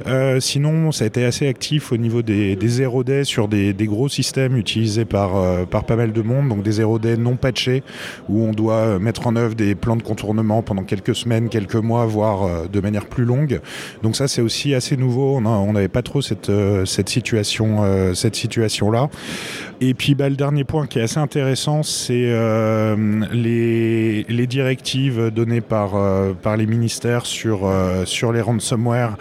Euh, 0.07 0.41
sinon, 0.41 0.93
ça 0.93 1.05
a 1.05 1.07
été 1.07 1.25
assez 1.25 1.47
actif 1.47 1.93
au 1.93 1.97
niveau 1.97 2.23
des, 2.23 2.57
des 2.57 2.69
0 2.69 3.05
day 3.05 3.25
sur 3.25 3.49
des, 3.49 3.75
gros 3.83 4.09
systèmes 4.09 4.57
utilisés 4.57 5.05
par, 5.05 5.37
euh, 5.37 5.65
par 5.65 5.85
pas 5.85 5.97
mal 5.97 6.13
de 6.13 6.23
monde, 6.23 6.49
donc 6.49 6.63
des 6.63 6.73
0 6.73 6.99
day 6.99 7.17
non 7.17 7.37
patchés, 7.37 7.83
où 8.29 8.43
on 8.43 8.53
doit 8.53 8.99
mettre 8.99 9.27
en 9.27 9.37
œuvre 9.37 9.55
des 9.55 9.75
plans 9.75 9.97
de 9.97 10.03
contournement 10.03 10.63
pendant 10.63 10.85
quelques 10.85 11.15
semaines, 11.15 11.49
quelques 11.49 11.77
mois, 11.77 12.07
voire 12.07 12.43
euh, 12.45 12.67
de 12.73 12.81
manière 12.81 13.07
plus 13.07 13.25
longue. 13.25 13.61
Donc 14.03 14.17
ça, 14.17 14.29
c'est 14.29 14.43
aussi 14.43 14.75
assez 14.75 14.97
nouveau. 14.97 15.37
On 15.37 15.73
n'avait 15.73 15.89
pas 15.89 16.03
trop 16.03 16.21
cette, 16.23 16.51
situation, 17.09 18.15
cette 18.15 18.37
situation-là. 18.43 19.09
Et 19.81 19.95
puis 19.95 20.15
bah, 20.15 20.29
le 20.29 20.37
dernier 20.37 20.65
point 20.65 20.87
qui 20.87 20.99
est 20.99 21.03
assez 21.03 21.19
intéressant, 21.19 21.83
c'est 21.83 22.33
les, 23.33 24.25
les, 24.29 24.47
directives 24.47 25.31
données 25.31 25.61
par, 25.61 25.93
par 26.43 26.57
les 26.57 26.67
ministères 26.67 27.27
sur 27.27 27.67
euh, 27.93 28.05
sur 28.05 28.33
les 28.33 28.41
ransomware 28.41 29.17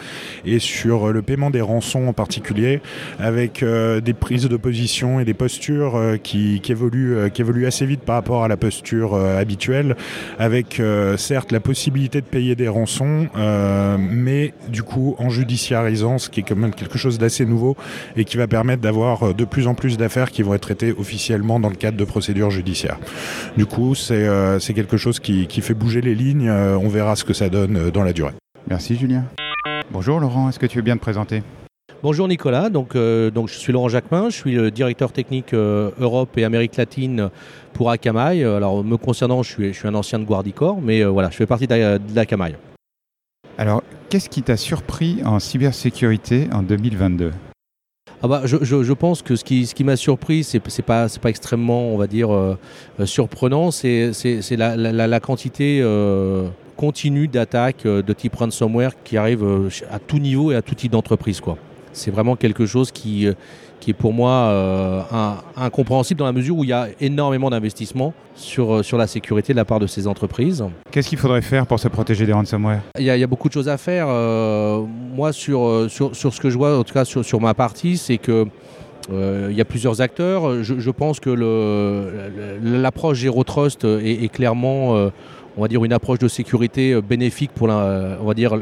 et 0.45 0.59
sur 0.59 1.11
le 1.11 1.21
paiement 1.21 1.49
des 1.49 1.61
rançons 1.61 2.07
en 2.07 2.13
particulier, 2.13 2.81
avec 3.19 3.63
euh, 3.63 4.01
des 4.01 4.13
prises 4.13 4.47
de 4.47 4.57
position 4.57 5.19
et 5.19 5.25
des 5.25 5.33
postures 5.33 5.95
euh, 5.95 6.17
qui, 6.17 6.61
évoluent, 6.69 7.29
qui 7.31 7.41
évoluent 7.41 7.65
assez 7.65 7.85
vite 7.85 8.01
par 8.01 8.15
rapport 8.15 8.43
à 8.43 8.47
la 8.47 8.57
posture 8.57 9.15
habituelle, 9.15 9.95
avec 10.39 10.81
certes 11.17 11.51
la 11.51 11.59
possibilité 11.59 12.21
de 12.21 12.25
payer 12.25 12.55
des 12.55 12.67
rançons, 12.67 13.27
mais 13.99 14.53
du 14.69 14.83
coup 14.83 15.15
en 15.19 15.29
judiciarisant, 15.29 16.17
ce 16.17 16.29
qui 16.29 16.39
est 16.39 16.43
quand 16.43 16.55
même 16.55 16.73
quelque 16.73 16.97
chose 16.97 17.17
d'assez 17.17 17.45
nouveau 17.45 17.75
et 18.15 18.25
qui 18.25 18.37
va 18.37 18.47
permettre 18.47 18.81
d'avoir 18.81 19.11
de 19.20 19.46
plus 19.46 19.68
en 19.68 19.75
plus 19.75 19.98
d'affaires 19.98 20.32
qui 20.32 20.44
vont 20.44 20.53
être 20.53 20.62
traitées 20.62 20.94
officiellement 20.98 21.60
dans 21.60 21.70
le 21.70 21.75
cadre 21.75 21.98
de 21.98 22.06
procédures 22.06 22.51
judiciaires. 22.51 23.00
Du 23.58 23.65
coup, 23.65 23.96
c'est 23.96 24.74
quelque 24.74 24.98
chose 24.98 25.20
qui, 25.20 25.48
qui 25.48 25.62
fait 25.62 25.74
bouger 25.74 26.01
les 26.01 26.15
lignes. 26.15 26.50
on 26.50 26.88
verra 26.88 27.15
ce 27.15 27.24
que 27.24 27.34
ça 27.34 27.50
donne 27.50 27.91
dans 27.91 28.03
la 28.03 28.13
durée. 28.13 28.34
Merci 28.68 28.96
Julien. 28.96 29.25
Bonjour 29.91 30.20
Laurent, 30.20 30.50
est-ce 30.50 30.60
que 30.60 30.65
tu 30.65 30.77
veux 30.77 30.84
bien 30.84 30.96
te 30.96 31.01
présenter? 31.01 31.44
Bonjour 32.03 32.27
Nicolas, 32.27 32.70
donc, 32.70 32.96
euh, 32.96 33.30
donc 33.30 33.48
je 33.48 33.53
suis 33.53 33.72
Laurent 33.72 33.89
Jacquemin, 33.89 34.30
je 34.30 34.36
suis 34.36 34.53
le 34.53 34.72
directeur 34.72 35.12
technique 35.12 35.53
euh, 35.53 35.91
Europe 36.00 36.36
et 36.36 36.44
Amérique 36.44 36.75
latine 36.77 37.30
pour 37.74 37.91
Akamai. 37.91 38.44
Alors 38.44 38.84
me 38.84 38.98
concernant, 38.98 39.44
je 39.44 39.51
suis, 39.51 39.74
je 39.74 39.77
suis 39.77 39.88
un 39.88 39.94
ancien 39.94 40.18
de 40.18 40.24
Guardicore, 40.24 40.82
mais 40.82 41.01
euh, 41.01 41.10
voilà, 41.10 41.30
je 41.30 41.36
fais 41.36 41.46
partie 41.46 41.68
d'Akamai. 41.68 42.56
Alors, 43.58 43.84
qu'est-ce 44.10 44.30
qui 44.30 44.41
t'a 44.41 44.58
surpris 44.58 45.22
en 45.25 45.39
cybersécurité 45.39 46.48
en 46.51 46.63
2022 46.63 47.32
ah 48.23 48.27
bah, 48.27 48.41
je, 48.45 48.57
je, 48.61 48.93
pense 48.93 49.23
que 49.23 49.35
ce 49.35 49.43
qui, 49.43 49.65
ce 49.65 49.73
qui 49.73 49.83
m'a 49.83 49.95
surpris, 49.95 50.43
c'est 50.43 50.63
n'est 50.63 50.83
pas, 50.83 51.07
pas 51.09 51.29
extrêmement, 51.29 51.87
on 51.87 51.97
va 51.97 52.05
dire, 52.05 52.31
euh, 52.31 52.55
surprenant, 53.05 53.71
c'est 53.71 54.11
la, 54.51 54.77
la, 54.77 55.07
la, 55.07 55.19
quantité 55.19 55.79
euh, 55.81 56.47
continue 56.77 57.27
d'attaques 57.27 57.87
euh, 57.87 58.03
de 58.03 58.13
type 58.13 58.35
ransomware 58.35 58.91
qui 59.03 59.17
arrive 59.17 59.43
à 59.89 59.97
tout 59.97 60.19
niveau 60.19 60.51
et 60.51 60.55
à 60.55 60.61
tout 60.61 60.75
type 60.75 60.91
d'entreprise. 60.91 61.41
C'est 61.93 62.11
vraiment 62.11 62.35
quelque 62.35 62.67
chose 62.67 62.91
qui, 62.91 63.27
qui 63.81 63.89
est 63.89 63.93
pour 63.93 64.13
moi 64.13 64.31
euh, 64.31 65.01
incompréhensible 65.57 66.19
dans 66.19 66.25
la 66.25 66.31
mesure 66.31 66.55
où 66.55 66.63
il 66.63 66.69
y 66.69 66.73
a 66.73 66.88
énormément 67.01 67.50
d'investissements 67.50 68.13
sur, 68.35 68.85
sur 68.85 68.97
la 68.97 69.07
sécurité 69.07 69.51
de 69.51 69.57
la 69.57 69.65
part 69.65 69.79
de 69.79 69.88
ces 69.88 70.07
entreprises. 70.07 70.63
Qu'est-ce 70.91 71.09
qu'il 71.09 71.17
faudrait 71.17 71.41
faire 71.41 71.67
pour 71.67 71.79
se 71.79 71.89
protéger 71.89 72.25
des 72.25 72.31
ransomware? 72.31 72.81
Il 72.97 73.03
y, 73.03 73.09
a, 73.09 73.17
il 73.17 73.19
y, 73.19 73.23
a 73.23 73.27
beaucoup 73.27 73.50
de 73.50 73.53
choses 73.53 73.67
à 73.67 73.77
faire. 73.77 74.05
Euh, 74.07 74.81
moi, 75.13 75.33
sur, 75.33 75.89
sur, 75.89 76.15
sur, 76.15 76.33
ce 76.33 76.39
que 76.39 76.50
je 76.50 76.57
vois, 76.57 76.77
en 76.77 76.83
tout 76.83 76.93
cas 76.93 77.03
sur, 77.03 77.25
sur 77.25 77.41
ma 77.41 77.53
partie, 77.53 77.97
c'est 77.97 78.17
que 78.17 78.45
euh, 79.11 79.47
il 79.50 79.57
y 79.57 79.61
a 79.61 79.65
plusieurs 79.65 80.01
acteurs. 80.01 80.63
Je, 80.63 80.79
je 80.79 80.91
pense 80.91 81.19
que 81.19 81.29
l'approche 82.63 83.19
Zero 83.19 83.43
Trust 83.43 83.83
est, 83.83 84.23
est 84.23 84.29
clairement, 84.29 84.95
euh, 84.95 85.09
on 85.58 85.62
va 85.62 85.67
dire, 85.67 85.84
une 85.84 85.93
approche 85.93 86.20
de 86.20 86.27
sécurité 86.27 87.00
bénéfique 87.01 87.51
pour 87.51 87.67
la, 87.67 88.17
on 88.22 88.25
va 88.25 88.34
dire, 88.34 88.55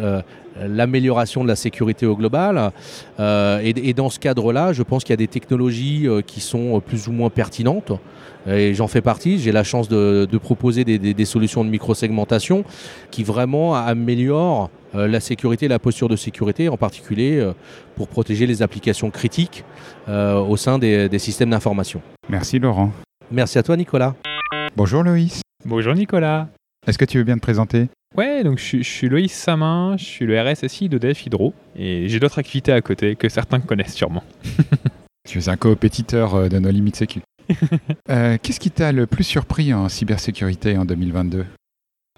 l'amélioration 0.68 1.44
de 1.44 1.48
la 1.48 1.56
sécurité 1.56 2.06
au 2.06 2.16
global. 2.16 2.72
Euh, 3.20 3.60
et, 3.64 3.90
et, 3.90 3.94
dans 3.94 4.10
ce 4.10 4.20
cadre-là, 4.20 4.74
je 4.74 4.84
pense 4.84 5.04
qu'il 5.04 5.14
y 5.14 5.14
a 5.14 5.18
des 5.18 5.28
technologies 5.28 6.08
euh, 6.08 6.22
qui 6.22 6.42
sont 6.42 6.82
plus 6.82 7.08
ou 7.08 7.12
moins 7.12 7.30
pertinentes. 7.30 7.92
Et 8.48 8.74
j'en 8.74 8.88
fais 8.88 9.02
partie. 9.02 9.38
J'ai 9.38 9.52
la 9.52 9.64
chance 9.64 9.90
de, 9.90 10.28
de 10.30 10.38
proposer 10.38 10.84
des, 10.84 10.98
des, 10.98 11.14
des, 11.14 11.26
solutions 11.26 11.64
de 11.64 11.70
microsegmentation 11.70 12.64
qui 13.12 13.24
vraiment 13.24 13.76
améliorent 13.76 14.70
euh, 14.96 15.08
la 15.08 15.20
sécurité, 15.20 15.68
la 15.68 15.78
posture 15.78 16.08
de 16.08 16.16
sécurité, 16.16 16.70
en 16.70 16.78
particulier 16.78 17.38
euh, 17.38 17.54
pour 17.96 18.08
protéger 18.08 18.48
les 18.48 18.62
applications 18.62 19.12
critiques 19.12 19.64
euh, 20.08 20.40
au 20.40 20.58
sein 20.58 20.80
des, 20.80 21.10
des 21.10 21.20
systèmes 21.20 21.52
d'information. 21.52 22.02
Merci 22.30 22.60
Laurent. 22.60 22.92
Merci 23.30 23.60
à 23.60 23.64
toi 23.64 23.78
Nicolas. 23.78 24.16
Bonjour 24.76 25.04
Loïs. 25.04 25.42
Bonjour 25.66 25.94
Nicolas. 25.94 26.48
Est-ce 26.88 26.98
que 26.98 27.06
tu 27.06 27.18
veux 27.18 27.24
bien 27.24 27.36
te 27.36 27.42
présenter? 27.42 27.88
Ouais, 28.18 28.44
donc 28.44 28.58
je, 28.58 28.78
je, 28.78 28.84
suis 28.84 29.10
Loïs 29.10 29.32
Samin, 29.32 29.96
je 29.98 30.04
suis 30.04 30.26
le 30.26 30.42
RSSI 30.42 30.90
d'EDF 30.90 31.26
Hydro 31.26 31.54
et 31.76 32.10
j'ai 32.10 32.20
d'autres 32.20 32.40
activités 32.40 32.72
à 32.72 32.82
côté 32.82 33.16
que 33.16 33.30
certains 33.30 33.60
connaissent 33.60 33.96
sûrement. 33.96 34.24
tu 35.28 35.40
es 35.40 35.50
un 35.50 35.58
coopétiteur 35.58 36.50
de 36.50 36.60
nos 36.60 36.72
limites 36.72 36.96
sécu. 36.96 37.22
euh, 38.10 38.38
Qu'est-ce 38.42 38.60
qui 38.60 38.72
t'a 38.72 38.92
le 38.92 39.06
plus 39.06 39.24
surpris 39.24 39.74
en 39.74 39.90
cybersécurité 39.90 40.78
en 40.78 40.86
2022 40.86 41.46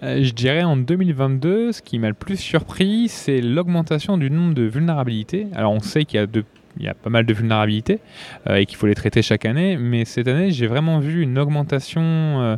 euh, 0.02 0.22
je 0.22 0.32
dirais 0.32 0.64
en 0.64 0.76
2022, 0.76 1.72
ce 1.72 1.80
qui 1.80 1.98
m'a 2.00 2.08
le 2.08 2.14
plus 2.14 2.36
surpris, 2.36 3.08
c'est 3.08 3.40
l'augmentation 3.40 4.18
du 4.18 4.30
nombre 4.30 4.54
de 4.54 4.62
vulnérabilités. 4.62 5.46
Alors 5.54 5.72
on 5.72 5.80
sait 5.80 6.04
qu'il 6.04 6.18
y 6.18 6.22
a 6.22 6.26
de 6.26 6.44
il 6.78 6.84
y 6.84 6.88
a 6.88 6.94
pas 6.94 7.10
mal 7.10 7.26
de 7.26 7.34
vulnérabilités 7.34 8.00
euh, 8.48 8.56
et 8.56 8.66
qu'il 8.66 8.78
faut 8.78 8.86
les 8.86 8.94
traiter 8.94 9.20
chaque 9.20 9.44
année, 9.44 9.76
mais 9.76 10.04
cette 10.04 10.26
année 10.26 10.50
j'ai 10.50 10.66
vraiment 10.66 10.98
vu 10.98 11.22
une 11.22 11.38
augmentation 11.38 12.00
euh, 12.02 12.56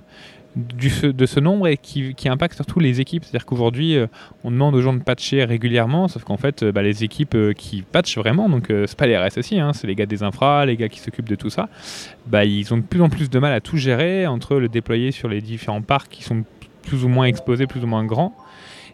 de 0.57 1.27
ce 1.27 1.41
nombre 1.41 1.67
et 1.67 1.77
qui, 1.77 2.15
qui, 2.15 2.29
impacte 2.29 2.55
surtout 2.55 2.79
les 2.79 3.01
équipes. 3.01 3.25
C'est-à-dire 3.25 3.45
qu'aujourd'hui, 3.45 3.97
euh, 3.97 4.07
on 4.45 4.51
demande 4.51 4.75
aux 4.75 4.81
gens 4.81 4.93
de 4.93 5.03
patcher 5.03 5.45
régulièrement, 5.45 6.07
sauf 6.09 6.23
qu'en 6.25 6.37
fait, 6.37 6.63
euh, 6.63 6.73
bah, 6.73 6.83
les 6.83 7.03
équipes 7.03 7.35
euh, 7.35 7.53
qui 7.53 7.83
patchent 7.83 8.19
vraiment, 8.19 8.49
donc 8.49 8.67
c'est 8.69 8.97
pas 8.97 9.07
les 9.07 9.17
RSSI, 9.17 9.59
hein, 9.59 9.73
c'est 9.73 9.87
les 9.87 9.95
gars 9.95 10.07
des 10.07 10.23
infras, 10.23 10.65
les 10.67 10.77
gars 10.77 10.89
qui 10.89 11.01
s'occupent 11.01 11.29
de 11.29 11.35
tout 11.35 11.51
ça, 11.51 11.69
bah, 12.27 12.45
ils 12.45 12.73
ont 12.73 12.77
de 12.77 12.83
plus 12.83 13.03
en 13.03 13.09
plus 13.09 13.31
de 13.31 13.39
mal 13.39 13.53
à 13.53 13.61
tout 13.61 13.77
gérer 13.77 14.27
entre 14.27 14.57
le 14.57 14.69
déployer 14.69 15.11
sur 15.11 15.29
les 15.29 15.41
différents 15.41 15.83
parcs 15.83 16.11
qui 16.11 16.23
sont 16.23 16.45
plus 16.83 17.05
ou 17.05 17.09
moins 17.09 17.25
exposés, 17.25 17.67
plus 17.67 17.83
ou 17.83 17.87
moins 17.87 18.05
grands. 18.05 18.35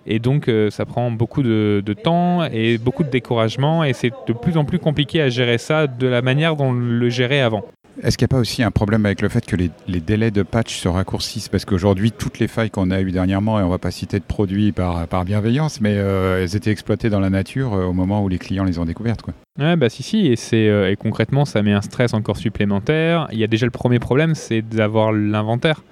Et 0.07 0.19
donc, 0.19 0.50
ça 0.71 0.87
prend 0.87 1.11
beaucoup 1.11 1.43
de, 1.43 1.83
de, 1.85 1.93
temps 1.93 2.45
et 2.45 2.79
beaucoup 2.79 3.05
de 3.05 3.11
découragement. 3.11 3.85
Et 3.85 3.93
c'est 3.93 4.11
de 4.26 4.33
plus 4.33 4.57
en 4.57 4.64
plus 4.64 4.79
compliqué 4.79 5.21
à 5.21 5.29
gérer 5.29 5.59
ça 5.59 5.87
de 5.87 6.07
la 6.07 6.23
manière 6.23 6.57
dont 6.57 6.69
on 6.69 6.73
le 6.73 7.11
gérait 7.11 7.43
avant. 7.43 7.64
Est-ce 8.02 8.16
qu'il 8.16 8.25
n'y 8.25 8.30
a 8.30 8.35
pas 8.37 8.40
aussi 8.40 8.62
un 8.62 8.71
problème 8.71 9.04
avec 9.04 9.21
le 9.21 9.28
fait 9.28 9.45
que 9.45 9.57
les, 9.57 10.00
délais 10.00 10.30
de 10.30 10.42
patch 10.42 10.78
se 10.78 10.88
raccourcissent? 10.88 11.49
Parce 11.49 11.64
qu'aujourd'hui, 11.64 12.12
toutes 12.12 12.38
les 12.38 12.49
failles 12.49 12.71
qu'on 12.71 12.90
a 12.90 13.00
eues 13.00 13.12
dernièrement, 13.12 13.59
et 13.59 13.62
on 13.62 13.66
ne 13.66 13.71
va 13.71 13.78
pas 13.78 13.90
citer 13.90 14.19
de 14.19 14.25
produits 14.25 14.73
par, 14.73 15.07
par 15.07 15.25
bienveillance, 15.25 15.80
mais 15.80 15.95
euh, 15.97 16.42
elles 16.42 16.57
étaient 16.57 16.71
exploitées 16.71 17.11
dans 17.11 17.21
la 17.21 17.30
nature 17.30 17.75
euh, 17.75 17.85
au 17.85 17.92
moment 17.92 18.25
où 18.25 18.28
les 18.28 18.38
clients 18.38 18.64
les 18.64 18.78
ont 18.78 18.87
découvertes. 18.87 19.23
Quoi. 19.23 19.35
Ouais, 19.59 19.76
bah 19.76 19.90
si, 19.90 20.02
si, 20.02 20.28
et, 20.28 20.37
euh, 20.54 20.90
et 20.90 20.97
concrètement, 20.97 21.45
ça 21.45 21.62
met 21.62 21.73
un 21.73 21.83
stress 21.83 22.14
encore 22.14 22.38
supplémentaire. 22.38 23.28
Il 23.33 23.38
y 23.38 23.45
a 23.45 23.49
déjà 23.49 23.66
le 23.66 23.73
premier 23.73 23.99
problème, 23.99 24.35
c'est 24.35 24.62
d'avoir 24.62 25.12
l'inventaire. 25.12 25.83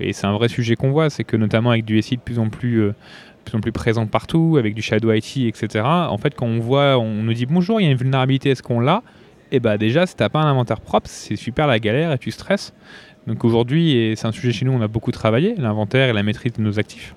Et 0.00 0.12
c'est 0.12 0.26
un 0.26 0.32
vrai 0.32 0.48
sujet 0.48 0.76
qu'on 0.76 0.90
voit, 0.90 1.10
c'est 1.10 1.24
que 1.24 1.36
notamment 1.36 1.70
avec 1.70 1.84
du 1.84 2.00
SI 2.00 2.16
de 2.16 2.22
plus 2.22 2.38
en 2.38 2.48
plus 2.48 2.92
plus 3.44 3.56
en 3.56 3.60
plus 3.60 3.72
présent 3.72 4.06
partout, 4.06 4.56
avec 4.58 4.74
du 4.74 4.82
Shadow 4.82 5.10
IT, 5.12 5.38
etc. 5.38 5.84
En 5.84 6.18
fait, 6.18 6.34
quand 6.34 6.46
on 6.46 6.60
voit, 6.60 6.98
on 6.98 7.22
nous 7.22 7.32
dit 7.32 7.46
bonjour, 7.46 7.80
il 7.80 7.84
y 7.84 7.88
a 7.88 7.90
une 7.90 7.96
vulnérabilité, 7.96 8.50
est-ce 8.50 8.62
qu'on 8.62 8.80
l'a? 8.80 9.02
Et 9.50 9.56
eh 9.56 9.60
bah 9.60 9.78
déjà, 9.78 10.06
si 10.06 10.14
t'as 10.14 10.28
pas 10.28 10.40
un 10.40 10.50
inventaire 10.50 10.80
propre, 10.82 11.08
c'est 11.08 11.36
super 11.36 11.66
la 11.66 11.78
galère 11.78 12.12
et 12.12 12.18
tu 12.18 12.30
stresses. 12.30 12.74
Donc 13.26 13.44
aujourd'hui, 13.44 13.92
et 13.92 14.14
c'est 14.14 14.26
un 14.26 14.32
sujet 14.32 14.52
chez 14.52 14.66
nous, 14.66 14.72
on 14.72 14.80
a 14.82 14.88
beaucoup 14.88 15.10
travaillé, 15.10 15.54
l'inventaire 15.56 16.10
et 16.10 16.12
la 16.12 16.22
maîtrise 16.22 16.52
de 16.52 16.62
nos 16.62 16.78
actifs. 16.78 17.14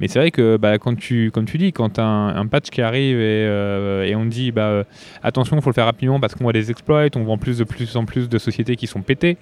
Mais 0.00 0.08
c'est 0.08 0.18
vrai 0.18 0.30
que 0.30 0.56
bah, 0.56 0.78
quand 0.78 0.96
tu, 0.96 1.30
comme 1.32 1.44
tu 1.44 1.58
dis, 1.58 1.72
quand 1.72 1.98
un, 1.98 2.46
patch 2.46 2.70
qui 2.70 2.80
arrive 2.80 3.16
et, 3.16 3.44
euh, 3.46 4.04
et 4.04 4.14
on 4.14 4.24
dit 4.24 4.52
bah, 4.52 4.68
euh, 4.68 4.84
attention, 5.22 5.56
il 5.56 5.62
faut 5.62 5.70
le 5.70 5.74
faire 5.74 5.84
rapidement 5.84 6.20
parce 6.20 6.34
qu'on 6.34 6.44
voit 6.44 6.52
des 6.52 6.70
exploits, 6.70 7.06
on 7.16 7.24
voit 7.24 7.36
plus 7.36 7.58
de 7.58 7.64
plus 7.64 7.96
en 7.96 8.04
plus 8.04 8.28
de 8.28 8.38
sociétés 8.38 8.76
qui 8.76 8.86
sont 8.86 9.02
pétées. 9.02 9.36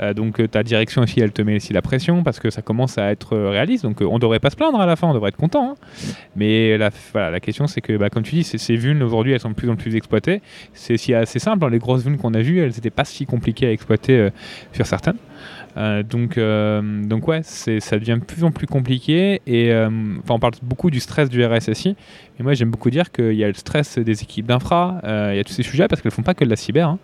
Euh, 0.00 0.14
donc 0.14 0.50
ta 0.50 0.62
direction 0.62 1.02
aussi, 1.02 1.20
elle 1.20 1.32
te 1.32 1.42
met 1.42 1.56
aussi 1.56 1.72
la 1.72 1.82
pression 1.82 2.22
parce 2.22 2.40
que 2.40 2.50
ça 2.50 2.62
commence 2.62 2.98
à 2.98 3.10
être 3.10 3.36
réaliste. 3.36 3.84
Donc 3.84 4.00
on 4.00 4.18
devrait 4.18 4.40
pas 4.40 4.50
se 4.50 4.56
plaindre 4.56 4.80
à 4.80 4.86
la 4.86 4.96
fin, 4.96 5.08
on 5.08 5.14
devrait 5.14 5.30
être 5.30 5.36
content. 5.36 5.72
Hein. 5.72 6.14
Mais 6.36 6.78
la, 6.78 6.90
question, 7.40 7.66
c'est 7.66 7.80
que 7.80 7.96
bah, 7.96 8.10
comme 8.10 8.22
tu 8.22 8.36
dis, 8.36 8.44
ces 8.44 8.76
vulnes 8.76 9.02
aujourd'hui, 9.02 9.32
elles 9.32 9.40
sont 9.40 9.50
de 9.50 9.54
plus 9.54 9.70
en 9.70 9.76
plus 9.76 9.96
exploitées. 9.96 10.42
C'est 10.74 11.14
assez 11.14 11.38
simple. 11.38 11.64
Hein, 11.64 11.70
les 11.70 11.78
grosses 11.78 12.04
vulnes 12.04 12.18
qu'on 12.18 12.34
a 12.34 12.40
vues, 12.40 12.60
elles 12.60 12.72
n'étaient 12.72 12.90
pas 12.90 13.04
si 13.04 13.26
compliquées 13.26 13.66
à 13.66 13.72
exploiter 13.72 14.28
sur 14.72 14.86
certaines. 14.86 15.16
Euh, 15.76 16.02
donc, 16.02 16.38
euh, 16.38 17.04
donc 17.04 17.28
ouais, 17.28 17.40
ça 17.42 17.98
devient 17.98 18.18
de 18.20 18.24
plus 18.24 18.44
en 18.44 18.50
plus 18.50 18.66
compliqué. 18.66 19.40
Et 19.46 19.72
euh, 19.72 19.88
on 20.28 20.38
parle 20.38 20.54
beaucoup 20.62 20.90
du 20.90 21.00
stress 21.00 21.28
du 21.28 21.44
RSSI. 21.44 21.96
Moi, 22.42 22.54
j'aime 22.54 22.70
beaucoup 22.70 22.90
dire 22.90 23.12
qu'il 23.12 23.34
y 23.34 23.44
a 23.44 23.48
le 23.48 23.54
stress 23.54 23.98
des 23.98 24.22
équipes 24.22 24.46
d'infra. 24.46 25.00
il 25.04 25.36
y 25.36 25.38
a 25.38 25.44
tous 25.44 25.52
ces 25.52 25.62
sujets 25.62 25.88
parce 25.88 26.02
qu'elles 26.02 26.12
font 26.12 26.22
pas 26.22 26.34
que 26.34 26.44
de 26.44 26.50
la 26.50 26.56
cyber. 26.56 26.88
Hein. 26.88 26.98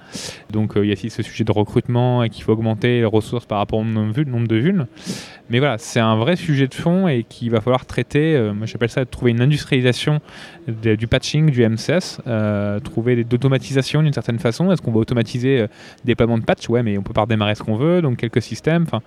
Donc, 0.50 0.72
il 0.76 0.84
y 0.84 0.90
a 0.90 0.92
aussi 0.92 1.10
ce 1.10 1.22
sujet 1.22 1.44
de 1.44 1.52
recrutement 1.52 2.22
et 2.22 2.30
qu'il 2.30 2.42
faut 2.44 2.52
augmenter 2.52 3.00
les 3.00 3.04
ressources 3.04 3.46
par 3.46 3.58
rapport 3.58 3.78
au 3.78 3.84
nombre 3.84 4.48
de 4.48 4.56
vulnes. 4.56 4.86
Mais 5.50 5.58
voilà, 5.58 5.78
c'est 5.78 6.00
un 6.00 6.16
vrai 6.16 6.36
sujet 6.36 6.66
de 6.66 6.74
fond 6.74 7.08
et 7.08 7.24
qu'il 7.24 7.50
va 7.50 7.60
falloir 7.60 7.86
traiter. 7.86 8.50
moi, 8.54 8.66
j'appelle 8.66 8.90
ça 8.90 9.04
trouver 9.06 9.30
une 9.30 9.40
industrialisation 9.40 10.20
du 10.66 11.06
patching, 11.06 11.50
du 11.50 11.66
MCS, 11.66 12.20
trouver 12.82 13.24
d'automatisation 13.24 14.02
d'une 14.02 14.12
certaine 14.12 14.38
façon. 14.38 14.72
Est-ce 14.72 14.82
qu'on 14.82 14.92
va 14.92 14.98
automatiser 14.98 15.60
le 15.60 15.68
déploiement 16.04 16.38
de 16.38 16.44
patch? 16.44 16.68
Ouais, 16.68 16.82
mais 16.82 16.98
on 16.98 17.02
peut 17.02 17.14
pas 17.14 17.22
redémarrer 17.22 17.54
ce 17.54 17.62
qu'on 17.62 17.76
veut. 17.76 18.02
Donc, 18.02 18.18
quelques 18.18 18.42
système. 18.42 18.82
Enfin, 18.82 19.02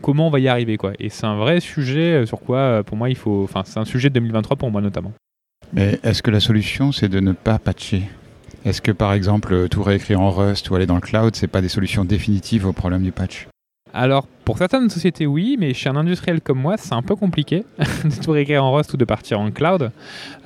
comment 0.00 0.26
on 0.26 0.30
va 0.30 0.40
y 0.40 0.48
arriver 0.48 0.78
Et 0.98 1.08
c'est 1.08 1.26
un 1.26 1.36
vrai 1.36 1.60
sujet 1.60 2.26
sur 2.26 2.40
quoi, 2.40 2.82
pour 2.84 2.96
moi, 2.96 3.08
il 3.10 3.16
faut. 3.16 3.42
Enfin, 3.44 3.62
c'est 3.64 3.78
un 3.78 3.84
sujet 3.84 4.08
de 4.08 4.14
2023 4.14 4.56
pour 4.56 4.70
moi 4.70 4.80
notamment. 4.80 5.12
Mais 5.72 5.98
est-ce 6.02 6.22
que 6.22 6.30
la 6.30 6.40
solution, 6.40 6.92
c'est 6.92 7.08
de 7.08 7.20
ne 7.20 7.32
pas 7.32 7.58
patcher? 7.58 8.02
Est-ce 8.64 8.82
que 8.82 8.92
par 8.92 9.12
exemple, 9.12 9.68
tout 9.68 9.82
réécrire 9.82 10.20
en 10.20 10.30
Rust 10.30 10.68
ou 10.70 10.74
aller 10.74 10.86
dans 10.86 10.94
le 10.94 11.00
cloud, 11.00 11.34
c'est 11.34 11.46
pas 11.46 11.60
des 11.60 11.68
solutions 11.68 12.04
définitives 12.04 12.66
au 12.66 12.72
problème 12.72 13.02
du 13.02 13.10
patch? 13.10 13.48
Alors, 13.94 14.26
pour 14.44 14.58
certaines 14.58 14.90
sociétés, 14.90 15.26
oui, 15.26 15.56
mais 15.58 15.72
chez 15.72 15.88
un 15.88 15.96
industriel 15.96 16.40
comme 16.40 16.58
moi, 16.58 16.76
c'est 16.76 16.94
un 16.94 17.02
peu 17.02 17.14
compliqué 17.14 17.64
de 18.04 18.22
tout 18.22 18.32
réécrire 18.32 18.64
en 18.64 18.72
Rust 18.72 18.92
ou 18.92 18.96
de 18.96 19.04
partir 19.04 19.38
en 19.38 19.50
cloud. 19.50 19.92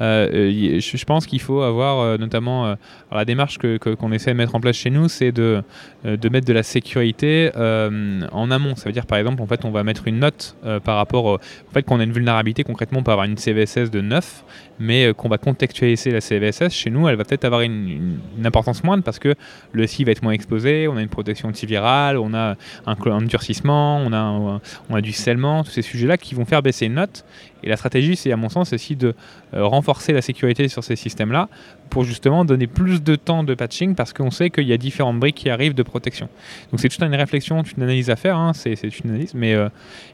Euh, 0.00 0.80
je, 0.80 1.04
pense 1.04 1.26
qu'il 1.26 1.40
faut 1.40 1.62
avoir, 1.62 2.00
euh, 2.00 2.18
notamment, 2.18 2.66
euh, 2.66 2.74
la 3.10 3.24
démarche 3.24 3.58
qu'on 3.58 3.78
que, 3.78 3.94
qu'on 3.94 4.12
essaie 4.12 4.32
de 4.32 4.36
mettre 4.36 4.54
en 4.54 4.60
place 4.60 4.76
chez 4.76 4.90
nous, 4.90 5.08
c'est 5.08 5.32
de, 5.32 5.62
de 6.04 6.28
mettre 6.28 6.46
de 6.46 6.52
la 6.52 6.62
sécurité 6.62 7.50
en 7.54 8.50
amont. 8.50 8.76
Ça 8.76 8.84
veut 8.86 8.92
dire, 8.92 9.06
par 9.06 9.18
exemple, 9.18 9.40
en 9.40 9.46
fait, 9.46 9.64
on 9.64 9.70
va 9.70 9.82
mettre 9.82 10.06
une 10.06 10.18
note 10.18 10.56
par 10.84 10.96
rapport 10.96 11.24
au 11.24 11.38
fait 11.72 11.82
qu'on 11.82 12.00
a 12.00 12.04
une 12.04 12.12
vulnérabilité. 12.12 12.64
Concrètement, 12.64 12.98
on 12.98 13.02
peut 13.02 13.12
avoir 13.12 13.26
une 13.26 13.38
CVSS 13.38 13.90
de 13.90 14.00
9, 14.00 14.44
mais 14.78 15.14
qu'on 15.14 15.28
va 15.28 15.38
contextualiser 15.38 16.10
la 16.10 16.20
CVSS. 16.20 16.70
Chez 16.70 16.90
nous, 16.90 17.08
elle 17.08 17.16
va 17.16 17.24
peut-être 17.24 17.44
avoir 17.44 17.62
une, 17.62 18.18
importance 18.44 18.84
moindre 18.84 19.02
parce 19.02 19.18
que 19.18 19.34
le 19.72 19.86
SI 19.86 20.04
va 20.04 20.12
être 20.12 20.22
moins 20.22 20.32
exposé, 20.32 20.88
on 20.88 20.96
a 20.96 21.02
une 21.02 21.08
protection 21.08 21.48
antivirale, 21.48 22.18
on 22.18 22.34
a 22.34 22.56
un 22.86 23.22
durcissement, 23.22 23.85
on 23.86 24.12
a, 24.12 24.60
on 24.90 24.94
a 24.94 25.00
du 25.00 25.12
scellement, 25.12 25.64
tous 25.64 25.70
ces 25.70 25.82
sujets-là 25.82 26.16
qui 26.16 26.34
vont 26.34 26.44
faire 26.44 26.62
baisser 26.62 26.86
une 26.86 26.94
note. 26.94 27.24
Et 27.62 27.68
la 27.68 27.76
stratégie, 27.76 28.16
c'est 28.16 28.30
à 28.30 28.36
mon 28.36 28.48
sens 28.48 28.72
aussi 28.72 28.96
de 28.96 29.14
euh, 29.54 29.64
renforcer 29.64 30.12
la 30.12 30.22
sécurité 30.22 30.68
sur 30.68 30.84
ces 30.84 30.94
systèmes-là 30.94 31.48
pour 31.90 32.04
justement 32.04 32.44
donner 32.44 32.66
plus 32.66 33.02
de 33.02 33.16
temps 33.16 33.42
de 33.42 33.54
patching 33.54 33.94
parce 33.94 34.12
qu'on 34.12 34.30
sait 34.30 34.50
qu'il 34.50 34.68
y 34.68 34.72
a 34.72 34.76
différentes 34.76 35.18
briques 35.18 35.36
qui 35.36 35.50
arrivent 35.50 35.74
de 35.74 35.82
protection. 35.82 36.28
Donc 36.70 36.80
c'est 36.80 36.88
toute 36.88 37.02
une 37.02 37.14
réflexion, 37.14 37.62
toute 37.62 37.76
une 37.76 37.82
analyse 37.82 38.08
à 38.10 38.16
faire, 38.16 38.36
hein, 38.36 38.52
c'est 38.52 38.74
une 38.74 39.10
analyse, 39.10 39.34
mais 39.34 39.54
euh, 39.54 39.68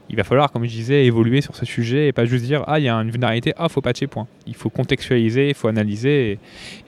il 0.09 0.15
va 0.15 0.23
falloir, 0.23 0.51
comme 0.51 0.65
je 0.65 0.69
disais, 0.69 1.05
évoluer 1.05 1.41
sur 1.41 1.55
ce 1.55 1.65
sujet 1.65 2.07
et 2.07 2.11
pas 2.11 2.25
juste 2.25 2.45
dire 2.45 2.63
ah 2.65 2.79
il 2.79 2.85
y 2.85 2.89
a 2.89 2.95
une 2.95 3.11
vulnérabilité, 3.11 3.53
ah 3.57 3.69
faut 3.69 3.81
patcher 3.81 4.07
point. 4.07 4.27
Il 4.47 4.55
faut 4.55 4.69
contextualiser, 4.69 5.49
il 5.49 5.55
faut 5.55 5.67
analyser 5.67 6.31
et 6.31 6.39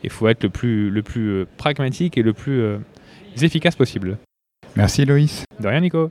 il 0.03 0.09
faut 0.09 0.27
être 0.27 0.43
le 0.43 0.49
plus, 0.49 0.89
le 0.89 1.03
plus 1.03 1.29
euh, 1.29 1.47
pragmatique 1.57 2.17
et 2.17 2.23
le 2.23 2.33
plus 2.33 2.63
efficace 3.39 3.75
possible. 3.75 4.17
Merci 4.75 5.05
Loïs. 5.05 5.43
De 5.59 5.67
rien 5.67 5.81
Nico. 5.81 6.09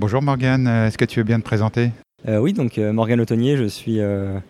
Bonjour 0.00 0.22
Morgane, 0.22 0.66
est-ce 0.66 0.98
que 0.98 1.04
tu 1.04 1.20
veux 1.20 1.24
bien 1.24 1.38
te 1.38 1.44
présenter? 1.44 1.90
Euh, 2.28 2.38
Oui, 2.38 2.52
donc 2.52 2.78
euh, 2.78 2.92
Morgane 2.92 3.20
Autonnier, 3.20 3.56
je 3.56 3.64
suis 3.64 4.00
euh, 4.00 4.40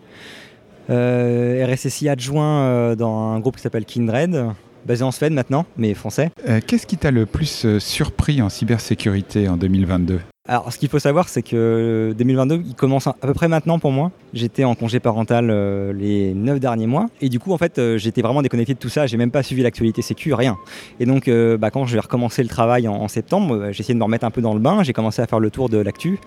RSSI 0.89 2.09
adjoint 2.09 2.95
dans 2.95 3.33
un 3.33 3.39
groupe 3.39 3.55
qui 3.55 3.61
s'appelle 3.61 3.85
Kindred, 3.85 4.45
basé 4.85 5.03
en 5.03 5.11
Suède 5.11 5.33
maintenant, 5.33 5.65
mais 5.77 5.93
français. 5.93 6.31
Qu'est-ce 6.65 6.87
qui 6.87 6.97
t'a 6.97 7.11
le 7.11 7.25
plus 7.25 7.77
surpris 7.79 8.41
en 8.41 8.49
cybersécurité 8.49 9.47
en 9.47 9.57
2022 9.57 10.19
alors, 10.47 10.71
ce 10.71 10.77
qu'il 10.77 10.89
faut 10.89 10.99
savoir, 10.99 11.27
c'est 11.27 11.41
que 11.41 12.13
2022, 12.15 12.61
il 12.67 12.75
commence 12.75 13.07
à 13.07 13.13
peu 13.13 13.33
près 13.33 13.47
maintenant 13.47 13.79
pour 13.79 13.91
moi. 13.91 14.11
J'étais 14.31 14.63
en 14.63 14.75
congé 14.75 14.99
parental 14.99 15.49
euh, 15.49 15.91
les 15.91 16.35
9 16.35 16.59
derniers 16.59 16.85
mois. 16.85 17.07
Et 17.19 17.29
du 17.29 17.39
coup, 17.39 17.51
en 17.51 17.57
fait, 17.57 17.79
euh, 17.79 17.97
j'étais 17.97 18.21
vraiment 18.21 18.43
déconnecté 18.43 18.75
de 18.75 18.79
tout 18.79 18.89
ça. 18.89 19.07
J'ai 19.07 19.17
même 19.17 19.31
pas 19.31 19.41
suivi 19.41 19.63
l'actualité 19.63 20.03
sécu, 20.03 20.35
rien. 20.35 20.55
Et 20.99 21.07
donc, 21.07 21.27
euh, 21.27 21.57
bah, 21.57 21.71
quand 21.71 21.87
je 21.87 21.95
vais 21.95 21.99
recommencer 21.99 22.43
le 22.43 22.49
travail 22.49 22.87
en, 22.87 23.07
septembre, 23.07 23.69
j'ai 23.71 23.79
essayé 23.79 23.95
de 23.95 23.99
me 23.99 24.03
remettre 24.03 24.23
un 24.23 24.29
peu 24.29 24.41
dans 24.41 24.53
le 24.53 24.59
bain. 24.59 24.83
J'ai 24.83 24.93
commencé 24.93 25.19
à 25.19 25.25
faire 25.25 25.39
le 25.39 25.49
tour 25.49 25.67
de 25.67 25.79
l'actu. 25.79 26.19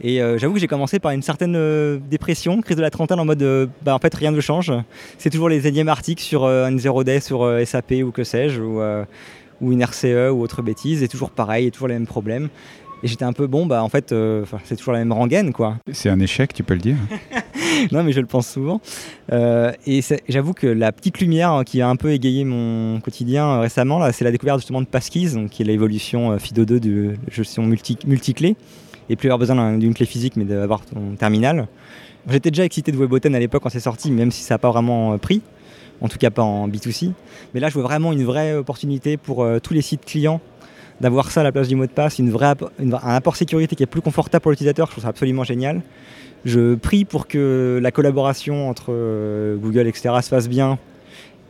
Et 0.00 0.18
j'avoue 0.38 0.54
que 0.54 0.58
j'ai 0.58 0.66
commencé 0.66 0.98
par 0.98 1.12
une 1.12 1.22
certaine 1.22 2.00
dépression, 2.10 2.60
crise 2.60 2.76
de 2.76 2.82
la 2.82 2.90
trentaine 2.90 3.20
en 3.20 3.24
mode 3.24 3.70
bah, 3.82 3.94
en 3.94 4.00
fait 4.00 4.12
rien 4.12 4.32
ne 4.32 4.40
change. 4.40 4.72
C'est 5.18 5.30
toujours 5.30 5.48
les 5.48 5.68
énièmes 5.68 5.88
articles 5.88 6.22
sur 6.22 6.44
un 6.46 6.76
0 6.76 7.04
day 7.04 7.20
sur 7.20 7.48
SAP 7.64 7.92
ou 8.04 8.10
que 8.10 8.24
sais-je, 8.24 8.60
ou, 8.60 8.80
ou, 9.60 9.72
une 9.72 9.84
RCE 9.84 10.32
ou 10.32 10.42
autre 10.42 10.62
bêtise, 10.62 11.04
et 11.04 11.08
toujours 11.08 11.30
pareil, 11.30 11.68
et 11.68 11.70
toujours 11.70 11.86
les 11.86 11.94
mêmes 11.94 12.08
problèmes. 12.08 12.48
Et 13.04 13.08
j'étais 13.08 13.24
un 13.24 13.32
peu 13.32 13.48
bon, 13.48 13.66
bah 13.66 13.82
en 13.82 13.88
fait, 13.88 14.12
euh, 14.12 14.44
c'est 14.64 14.76
toujours 14.76 14.92
la 14.92 15.00
même 15.00 15.12
rengaine, 15.12 15.52
quoi. 15.52 15.76
C'est 15.90 16.08
un 16.08 16.20
échec, 16.20 16.52
tu 16.52 16.62
peux 16.62 16.74
le 16.74 16.80
dire 16.80 16.96
Non, 17.92 18.04
mais 18.04 18.12
je 18.12 18.20
le 18.20 18.26
pense 18.26 18.46
souvent. 18.46 18.80
Euh, 19.32 19.72
et 19.86 20.00
j'avoue 20.28 20.52
que 20.52 20.68
la 20.68 20.92
petite 20.92 21.18
lumière 21.18 21.50
hein, 21.50 21.64
qui 21.64 21.80
a 21.80 21.88
un 21.88 21.96
peu 21.96 22.12
égayé 22.12 22.44
mon 22.44 23.00
quotidien 23.00 23.46
euh, 23.48 23.60
récemment, 23.60 23.98
là, 23.98 24.12
c'est 24.12 24.24
la 24.24 24.30
découverte 24.30 24.60
justement 24.60 24.80
de 24.80 24.86
Passkeys, 24.86 25.32
donc, 25.34 25.50
qui 25.50 25.62
est 25.62 25.64
l'évolution 25.64 26.36
FIDO2 26.36 26.78
de 26.78 27.14
gestion 27.28 27.64
multi, 27.64 27.98
multi-clés. 28.06 28.56
Et 29.08 29.16
plus 29.16 29.26
avoir 29.28 29.38
besoin 29.40 29.76
d'une 29.78 29.94
clé 29.94 30.06
physique, 30.06 30.36
mais 30.36 30.44
d'avoir 30.44 30.84
ton 30.86 31.16
terminal. 31.16 31.66
J'étais 32.30 32.52
déjà 32.52 32.64
excité 32.64 32.92
de 32.92 32.96
Weboten 32.96 33.34
à 33.34 33.40
l'époque 33.40 33.64
quand 33.64 33.68
c'est 33.68 33.80
sorti, 33.80 34.12
même 34.12 34.30
si 34.30 34.42
ça 34.42 34.54
n'a 34.54 34.58
pas 34.58 34.70
vraiment 34.70 35.18
pris. 35.18 35.42
En 36.00 36.08
tout 36.08 36.18
cas, 36.18 36.30
pas 36.30 36.42
en 36.42 36.68
B2C. 36.68 37.12
Mais 37.52 37.58
là, 37.58 37.68
je 37.68 37.74
vois 37.74 37.82
vraiment 37.82 38.12
une 38.12 38.24
vraie 38.24 38.54
opportunité 38.54 39.16
pour 39.16 39.44
tous 39.60 39.74
les 39.74 39.82
sites 39.82 40.04
clients 40.04 40.40
d'avoir 41.02 41.32
ça 41.32 41.40
à 41.40 41.44
la 41.44 41.52
place 41.52 41.68
du 41.68 41.74
mot 41.74 41.84
de 41.84 41.90
passe, 41.90 42.20
une 42.20 42.30
vraie, 42.30 42.54
un 42.78 43.14
apport 43.14 43.34
sécurité 43.34 43.74
qui 43.74 43.82
est 43.82 43.86
plus 43.86 44.00
confortable 44.00 44.40
pour 44.40 44.52
l'utilisateur, 44.52 44.86
je 44.86 44.92
trouve 44.92 45.02
ça 45.02 45.10
absolument 45.10 45.42
génial. 45.42 45.82
Je 46.44 46.76
prie 46.76 47.04
pour 47.04 47.26
que 47.26 47.80
la 47.82 47.90
collaboration 47.90 48.68
entre 48.68 48.86
euh, 48.90 49.56
Google, 49.56 49.88
etc., 49.88 50.14
se 50.22 50.28
fasse 50.28 50.48
bien 50.48 50.78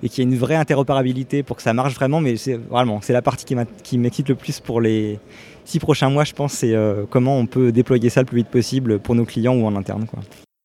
et 0.02 0.08
qu'il 0.08 0.24
y 0.24 0.26
ait 0.26 0.30
une 0.30 0.38
vraie 0.38 0.56
interopérabilité 0.56 1.42
pour 1.42 1.56
que 1.56 1.62
ça 1.62 1.74
marche 1.74 1.94
vraiment. 1.94 2.20
Mais 2.20 2.36
c'est 2.36 2.54
vraiment 2.54 3.00
c'est 3.02 3.12
la 3.12 3.22
partie 3.22 3.44
qui 3.84 3.98
m'excite 3.98 4.30
le 4.30 4.34
plus 4.34 4.58
pour 4.58 4.80
les 4.80 5.18
six 5.66 5.78
prochains 5.78 6.08
mois, 6.08 6.24
je 6.24 6.32
pense, 6.32 6.54
c'est 6.54 6.74
euh, 6.74 7.04
comment 7.08 7.38
on 7.38 7.46
peut 7.46 7.72
déployer 7.72 8.08
ça 8.08 8.20
le 8.20 8.26
plus 8.26 8.38
vite 8.38 8.48
possible 8.48 8.98
pour 8.98 9.14
nos 9.14 9.26
clients 9.26 9.54
ou 9.54 9.66
en 9.66 9.76
interne. 9.76 10.06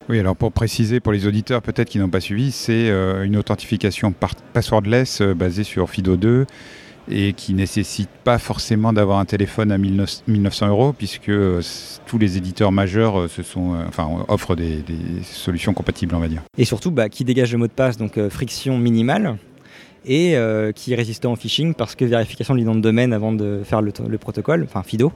Oui, 0.09 0.17
alors 0.19 0.37
pour 0.37 0.53
préciser 0.53 1.01
pour 1.01 1.11
les 1.11 1.27
auditeurs 1.27 1.61
peut-être 1.61 1.89
qui 1.89 1.99
n'ont 1.99 2.09
pas 2.09 2.21
suivi, 2.21 2.51
c'est 2.51 2.89
euh, 2.89 3.23
une 3.23 3.35
authentification 3.35 4.13
passwordless 4.53 5.21
basée 5.21 5.65
sur 5.65 5.87
FIDO2 5.87 6.45
et 7.09 7.33
qui 7.33 7.53
nécessite 7.53 8.09
pas 8.23 8.37
forcément 8.37 8.93
d'avoir 8.93 9.19
un 9.19 9.25
téléphone 9.25 9.71
à 9.71 9.77
1900 9.77 10.67
euros 10.67 10.93
puisque 10.93 11.29
euh, 11.29 11.61
tous 12.05 12.17
les 12.17 12.37
éditeurs 12.37 12.71
majeurs 12.71 13.19
euh, 13.19 13.27
se 13.27 13.43
sont, 13.43 13.73
euh, 13.73 13.85
enfin, 13.87 14.07
offrent 14.27 14.55
des, 14.55 14.83
solutions 15.23 15.73
compatibles, 15.73 16.15
on 16.15 16.19
va 16.19 16.27
dire. 16.27 16.41
Et 16.57 16.65
surtout, 16.65 16.91
bah, 16.91 17.09
qui 17.09 17.23
dégage 17.23 17.51
le 17.51 17.57
mot 17.57 17.67
de 17.67 17.71
passe, 17.71 17.97
donc 17.97 18.19
friction 18.29 18.77
minimale 18.77 19.37
et 20.09 20.37
qui 20.73 20.93
est 20.93 20.95
résistant 20.95 21.33
au 21.33 21.35
phishing 21.35 21.73
parce 21.73 21.93
que 21.93 22.05
vérification 22.05 22.55
du 22.55 22.63
nom 22.63 22.75
de 22.75 22.79
domaine 22.79 23.11
avant 23.11 23.33
de 23.33 23.61
faire 23.65 23.81
le, 23.81 23.91
protocole, 24.17 24.63
enfin 24.63 24.81
FIDO. 24.81 25.11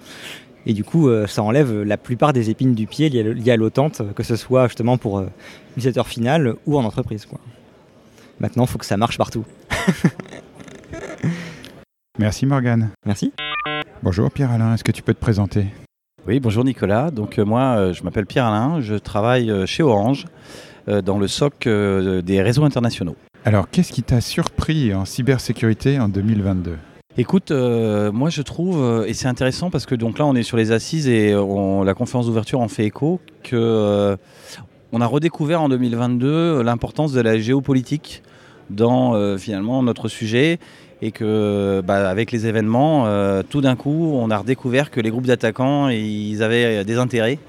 Et 0.66 0.74
du 0.74 0.84
coup, 0.84 1.10
ça 1.28 1.44
enlève 1.44 1.84
la 1.84 1.96
plupart 1.96 2.34
des 2.34 2.50
épines 2.50 2.76
du 2.76 2.88
pied 2.88 3.08
liées 3.08 3.52
à 3.52 3.56
l'autente, 3.56 4.02
que 4.14 4.24
ce 4.24 4.36
soit 4.36 4.68
justement 4.68 4.98
pour 4.98 5.22
l'utilisateur 5.70 6.10
final 6.10 6.56
ou 6.66 6.78
en 6.78 6.84
entreprise. 6.84 7.26
Maintenant, 8.42 8.66
il 8.66 8.68
faut 8.68 8.80
que 8.80 8.86
ça 8.86 8.98
marche 8.98 9.18
partout. 9.18 9.46
Merci 12.20 12.46
Morgane. 12.46 12.90
Merci. 13.06 13.32
Bonjour 14.04 14.30
Pierre-Alain, 14.32 14.74
est-ce 14.74 14.84
que 14.84 14.92
tu 14.92 15.02
peux 15.02 15.14
te 15.14 15.20
présenter? 15.20 15.68
Oui, 16.28 16.40
bonjour 16.40 16.64
Nicolas. 16.64 17.10
Donc 17.10 17.40
euh, 17.40 17.46
moi, 17.46 17.62
euh, 17.62 17.94
je 17.94 18.04
m'appelle 18.04 18.26
Pierre-Alain, 18.26 18.82
je 18.82 18.96
travaille 18.96 19.50
euh, 19.50 19.66
chez 19.66 19.82
Orange 19.82 20.26
dans 20.88 21.20
le 21.20 21.28
SOC 21.28 21.68
des 21.68 22.42
réseaux 22.42 22.64
internationaux. 22.64 23.16
Alors, 23.46 23.70
qu'est-ce 23.70 23.92
qui 23.94 24.02
t'a 24.02 24.20
surpris 24.20 24.96
en 24.96 25.06
cybersécurité 25.06 26.00
en 26.00 26.10
2022 26.10 26.76
Écoute, 27.18 27.52
moi 27.52 28.32
je 28.32 28.42
trouve, 28.42 29.06
et 29.08 29.14
c'est 29.14 29.28
intéressant 29.28 29.70
parce 29.70 29.86
que 29.86 29.94
donc 29.94 30.18
là 30.18 30.26
on 30.26 30.34
est 30.34 30.42
sur 30.42 30.58
les 30.58 30.72
assises 30.72 31.08
et 31.08 31.34
la 31.34 31.94
conférence 31.94 32.26
d'ouverture 32.26 32.62
en 32.62 32.68
fait 32.68 32.86
écho, 32.86 33.22
que 33.44 34.18
on 34.92 35.02
a 35.02 35.06
redécouvert 35.06 35.62
en 35.62 35.70
2022 35.70 36.64
l'importance 36.64 37.14
de 37.14 37.22
la 37.22 37.38
géopolitique 37.38 38.24
dans 38.72 39.38
finalement 39.38 39.84
notre 39.84 40.08
sujet 40.08 40.58
et 41.02 41.12
que 41.12 41.82
bah, 41.82 42.10
avec 42.10 42.32
les 42.32 42.48
événements, 42.48 43.08
euh, 43.08 43.42
tout 43.48 43.62
d'un 43.62 43.76
coup, 43.76 44.14
on 44.16 44.30
a 44.30 44.38
redécouvert 44.38 44.92
que 44.92 45.02
les 45.02 45.10
groupes 45.10 45.26
d'attaquants, 45.26 45.86
avaient 45.86 46.84
des 46.86 46.98
intérêts 46.98 47.40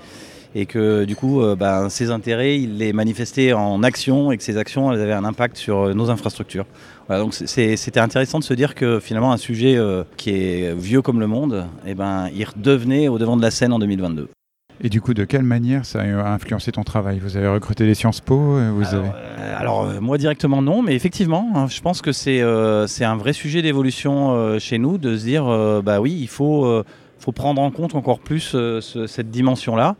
et 0.54 0.66
que 0.66 1.04
du 1.04 1.16
coup, 1.16 1.42
euh, 1.42 1.56
bah, 1.56 1.88
ces 1.88 2.10
intérêts, 2.10 2.58
ils 2.58 2.76
les 2.76 2.92
manifestaient 2.92 3.52
en 3.52 3.82
action 3.82 4.32
et 4.32 4.36
que 4.36 4.42
ces 4.42 4.58
actions, 4.58 4.90
avaient 4.90 5.12
un 5.12 5.24
impact 5.24 5.56
sur 5.56 5.80
euh, 5.80 5.94
nos 5.94 6.10
infrastructures. 6.10 6.66
donc 7.08 7.34
c'était 7.34 8.00
intéressant 8.00 8.38
de 8.38 8.44
se 8.44 8.54
dire 8.54 8.74
que 8.74 9.00
finalement, 9.00 9.32
un 9.32 9.38
sujet 9.38 9.78
qui 10.16 10.30
est 10.30 10.74
vieux 10.74 11.02
comme 11.02 11.20
le 11.20 11.26
monde, 11.26 11.66
eh 11.86 11.94
ben, 11.94 12.28
il 12.34 12.44
redevenait 12.44 13.08
au 13.08 13.18
devant 13.18 13.36
de 13.36 13.42
la 13.42 13.50
scène 13.50 13.72
en 13.72 13.78
2022. 13.78 14.28
Et 14.80 14.88
du 14.88 15.00
coup, 15.00 15.14
de 15.14 15.24
quelle 15.24 15.42
manière 15.42 15.84
ça 15.84 16.00
a 16.00 16.32
influencé 16.32 16.72
ton 16.72 16.82
travail? 16.82 17.20
Vous 17.20 17.36
avez 17.36 17.48
recruté 17.48 17.86
des 17.86 17.94
Sciences 17.94 18.20
Po 18.20 18.36
vous 18.36 18.58
Alors, 18.58 18.94
avez... 18.94 19.08
Euh, 19.08 19.56
alors 19.58 19.84
euh, 19.84 20.00
moi 20.00 20.18
directement 20.18 20.62
non, 20.62 20.82
mais 20.82 20.94
effectivement, 20.94 21.50
hein, 21.54 21.66
je 21.68 21.80
pense 21.80 22.02
que 22.02 22.12
c'est 22.12 22.40
euh, 22.40 22.86
un 23.00 23.16
vrai 23.16 23.32
sujet 23.32 23.62
d'évolution 23.62 24.58
chez 24.58 24.78
nous, 24.78 24.98
de 24.98 25.16
se 25.16 25.24
dire, 25.24 25.44
bah 25.82 26.00
oui, 26.00 26.16
il 26.20 26.28
faut, 26.28 26.82
faut 27.18 27.32
prendre 27.32 27.60
en 27.60 27.70
compte 27.70 27.94
encore 27.94 28.18
plus 28.18 28.56
cette 28.80 29.30
dimension-là 29.30 29.96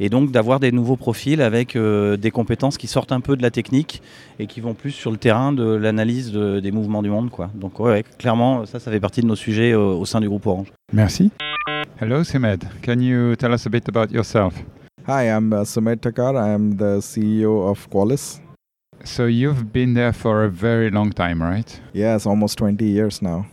et 0.00 0.08
donc 0.08 0.32
d'avoir 0.32 0.58
des 0.58 0.72
nouveaux 0.72 0.96
profils 0.96 1.40
avec 1.40 1.76
des 1.76 2.30
compétences 2.30 2.78
qui 2.78 2.86
sortent 2.86 3.12
un 3.12 3.20
peu 3.20 3.36
de 3.36 3.42
la 3.42 3.50
technique 3.50 4.02
et 4.38 4.46
qui 4.46 4.60
vont 4.60 4.74
plus 4.74 4.90
sur 4.90 5.10
le 5.10 5.16
terrain 5.16 5.52
de 5.52 5.64
l'analyse 5.64 6.32
des 6.32 6.72
mouvements 6.72 7.02
du 7.02 7.10
monde. 7.10 7.30
Quoi. 7.30 7.50
Donc 7.54 7.78
ouais, 7.80 8.04
clairement, 8.18 8.66
ça, 8.66 8.80
ça 8.80 8.90
fait 8.90 9.00
partie 9.00 9.20
de 9.20 9.26
nos 9.26 9.36
sujets 9.36 9.74
au 9.74 10.04
sein 10.04 10.20
du 10.20 10.28
groupe 10.28 10.46
Orange. 10.46 10.72
Merci. 10.92 11.30
Hello, 11.96 12.24
Simed. 12.24 12.68
Can 12.82 13.00
you 13.00 13.36
tell 13.36 13.54
us 13.54 13.66
a 13.66 13.70
bit 13.70 13.86
about 13.86 14.10
yourself? 14.10 14.52
Hi, 15.06 15.30
I'm 15.30 15.52
uh, 15.52 15.60
Sumit 15.60 15.98
Takar. 15.98 16.36
I'm 16.36 16.76
the 16.76 16.98
CEO 16.98 17.70
of 17.70 17.88
Qualys. 17.88 18.40
So 19.04 19.26
you've 19.26 19.72
been 19.72 19.94
there 19.94 20.12
for 20.12 20.42
a 20.42 20.50
very 20.50 20.90
long 20.90 21.12
time, 21.12 21.40
right? 21.40 21.80
Yes, 21.92 22.26
almost 22.26 22.58
20 22.58 22.84
years 22.84 23.22
now. 23.22 23.46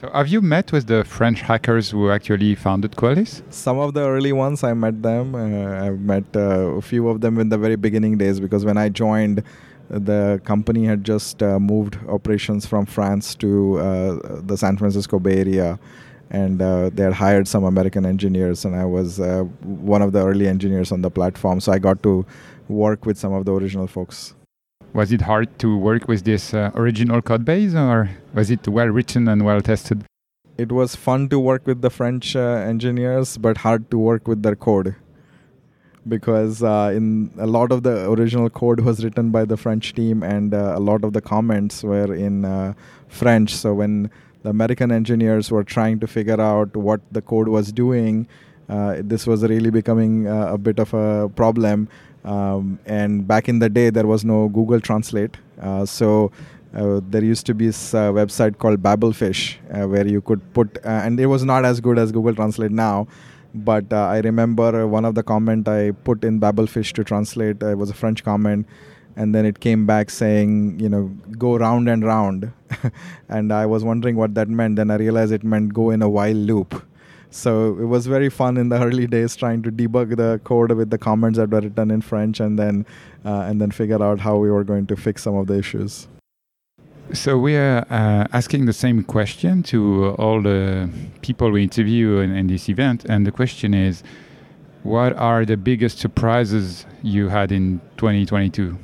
So 0.00 0.10
have 0.12 0.26
you 0.26 0.42
met 0.42 0.72
with 0.72 0.88
the 0.88 1.04
French 1.04 1.42
hackers 1.42 1.92
who 1.92 2.10
actually 2.10 2.56
founded 2.56 2.96
Qualys? 2.96 3.42
Some 3.52 3.78
of 3.78 3.94
the 3.94 4.00
early 4.00 4.32
ones, 4.32 4.64
I 4.64 4.74
met 4.74 5.00
them. 5.04 5.36
Uh, 5.36 5.86
I've 5.86 6.00
met 6.00 6.24
uh, 6.34 6.40
a 6.80 6.82
few 6.82 7.08
of 7.08 7.20
them 7.20 7.38
in 7.38 7.50
the 7.50 7.58
very 7.58 7.76
beginning 7.76 8.18
days 8.18 8.40
because 8.40 8.64
when 8.64 8.76
I 8.76 8.88
joined, 8.88 9.44
the 9.88 10.40
company 10.44 10.86
had 10.86 11.04
just 11.04 11.40
uh, 11.40 11.60
moved 11.60 11.98
operations 12.08 12.66
from 12.66 12.84
France 12.84 13.36
to 13.36 13.78
uh, 13.78 14.40
the 14.42 14.56
San 14.56 14.76
Francisco 14.76 15.20
Bay 15.20 15.38
Area 15.38 15.78
and 16.30 16.60
uh, 16.60 16.90
they 16.92 17.04
had 17.04 17.12
hired 17.12 17.46
some 17.46 17.64
American 17.64 18.04
engineers, 18.04 18.64
and 18.64 18.74
I 18.74 18.84
was 18.84 19.20
uh, 19.20 19.44
one 19.62 20.02
of 20.02 20.12
the 20.12 20.26
early 20.26 20.48
engineers 20.48 20.92
on 20.92 21.02
the 21.02 21.10
platform. 21.10 21.60
So 21.60 21.72
I 21.72 21.78
got 21.78 22.02
to 22.02 22.26
work 22.68 23.06
with 23.06 23.18
some 23.18 23.32
of 23.32 23.44
the 23.44 23.52
original 23.52 23.86
folks. 23.86 24.34
Was 24.92 25.12
it 25.12 25.20
hard 25.20 25.58
to 25.60 25.76
work 25.76 26.08
with 26.08 26.24
this 26.24 26.54
uh, 26.54 26.70
original 26.74 27.22
code 27.22 27.44
base, 27.44 27.74
or 27.74 28.10
was 28.34 28.50
it 28.50 28.66
well 28.66 28.88
written 28.88 29.28
and 29.28 29.44
well 29.44 29.60
tested? 29.60 30.04
It 30.58 30.72
was 30.72 30.96
fun 30.96 31.28
to 31.28 31.38
work 31.38 31.66
with 31.66 31.82
the 31.82 31.90
French 31.90 32.34
uh, 32.34 32.40
engineers, 32.40 33.36
but 33.36 33.58
hard 33.58 33.90
to 33.90 33.98
work 33.98 34.26
with 34.26 34.42
their 34.42 34.56
code 34.56 34.96
because 36.08 36.62
uh, 36.62 36.92
in 36.94 37.32
a 37.36 37.46
lot 37.46 37.72
of 37.72 37.82
the 37.82 38.08
original 38.08 38.48
code 38.48 38.80
was 38.80 39.04
written 39.04 39.30
by 39.30 39.44
the 39.44 39.56
French 39.56 39.92
team, 39.92 40.22
and 40.22 40.54
uh, 40.54 40.74
a 40.76 40.80
lot 40.80 41.04
of 41.04 41.12
the 41.12 41.20
comments 41.20 41.82
were 41.82 42.14
in 42.14 42.74
French. 43.08 43.54
So 43.54 43.74
when 43.74 44.10
the 44.46 44.50
American 44.50 44.92
engineers 44.92 45.50
were 45.50 45.64
trying 45.64 45.98
to 45.98 46.06
figure 46.06 46.40
out 46.40 46.76
what 46.76 47.00
the 47.10 47.20
code 47.20 47.48
was 47.48 47.72
doing. 47.72 48.28
Uh, 48.68 48.96
this 49.12 49.26
was 49.26 49.42
really 49.42 49.70
becoming 49.70 50.28
uh, 50.28 50.52
a 50.56 50.58
bit 50.58 50.78
of 50.78 50.94
a 50.94 51.28
problem. 51.40 51.88
Um, 52.24 52.78
and 52.86 53.26
back 53.26 53.48
in 53.48 53.58
the 53.58 53.68
day, 53.68 53.90
there 53.90 54.06
was 54.06 54.24
no 54.24 54.48
Google 54.48 54.80
Translate. 54.80 55.36
Uh, 55.60 55.84
so 55.84 56.30
uh, 56.74 57.00
there 57.10 57.24
used 57.24 57.44
to 57.46 57.54
be 57.54 57.66
this 57.66 57.92
uh, 57.92 58.12
website 58.12 58.58
called 58.58 58.80
Babelfish 58.80 59.56
uh, 59.74 59.88
where 59.88 60.06
you 60.06 60.20
could 60.20 60.40
put, 60.54 60.78
and 60.84 61.18
it 61.18 61.26
was 61.26 61.44
not 61.44 61.64
as 61.64 61.80
good 61.80 61.98
as 61.98 62.12
Google 62.12 62.34
Translate 62.34 62.70
now. 62.70 63.08
But 63.52 63.92
I 63.92 64.18
remember 64.18 64.86
one 64.86 65.04
of 65.04 65.16
the 65.16 65.24
comment 65.24 65.66
I 65.66 65.90
put 65.90 66.22
in 66.22 66.38
Babelfish 66.38 66.92
to 66.92 67.02
translate. 67.02 67.62
it 67.62 67.78
was 67.78 67.90
a 67.90 67.94
French 67.94 68.22
comment 68.22 68.66
and 69.16 69.34
then 69.34 69.44
it 69.44 69.60
came 69.60 69.86
back 69.86 70.10
saying 70.10 70.78
you 70.78 70.88
know 70.88 71.04
go 71.38 71.56
round 71.56 71.88
and 71.88 72.04
round 72.04 72.52
and 73.28 73.52
i 73.52 73.64
was 73.66 73.84
wondering 73.84 74.16
what 74.16 74.34
that 74.34 74.48
meant 74.48 74.76
then 74.76 74.90
i 74.90 74.96
realized 74.96 75.32
it 75.32 75.44
meant 75.44 75.72
go 75.74 75.90
in 75.90 76.02
a 76.02 76.08
while 76.08 76.34
loop 76.34 76.82
so 77.30 77.78
it 77.78 77.84
was 77.84 78.06
very 78.06 78.30
fun 78.30 78.56
in 78.56 78.70
the 78.70 78.82
early 78.82 79.06
days 79.06 79.36
trying 79.36 79.62
to 79.62 79.70
debug 79.70 80.16
the 80.16 80.40
code 80.44 80.72
with 80.72 80.90
the 80.90 80.98
comments 80.98 81.38
that 81.38 81.50
were 81.50 81.60
written 81.60 81.90
in 81.90 82.00
French 82.00 82.40
and 82.40 82.58
then 82.58 82.86
uh, 83.24 83.40
and 83.48 83.60
then 83.60 83.70
figure 83.70 84.02
out 84.02 84.20
how 84.20 84.36
we 84.36 84.50
were 84.50 84.64
going 84.64 84.86
to 84.86 84.96
fix 84.96 85.22
some 85.22 85.34
of 85.36 85.46
the 85.46 85.58
issues. 85.58 86.08
So 87.12 87.38
we 87.38 87.56
are 87.56 87.86
uh, 87.90 88.26
asking 88.32 88.66
the 88.66 88.72
same 88.72 89.04
question 89.04 89.62
to 89.64 90.14
all 90.18 90.42
the 90.42 90.90
people 91.22 91.50
we 91.50 91.62
interview 91.62 92.18
in, 92.18 92.34
in, 92.34 92.48
this 92.48 92.68
event, 92.68 93.04
and 93.04 93.24
the 93.24 93.30
question 93.30 93.74
is, 93.74 94.02
what 94.82 95.12
are 95.16 95.44
the 95.44 95.56
biggest 95.56 95.98
surprises 95.98 96.84
you 97.02 97.28
had 97.28 97.52
in 97.52 97.80
2022? 97.96 98.76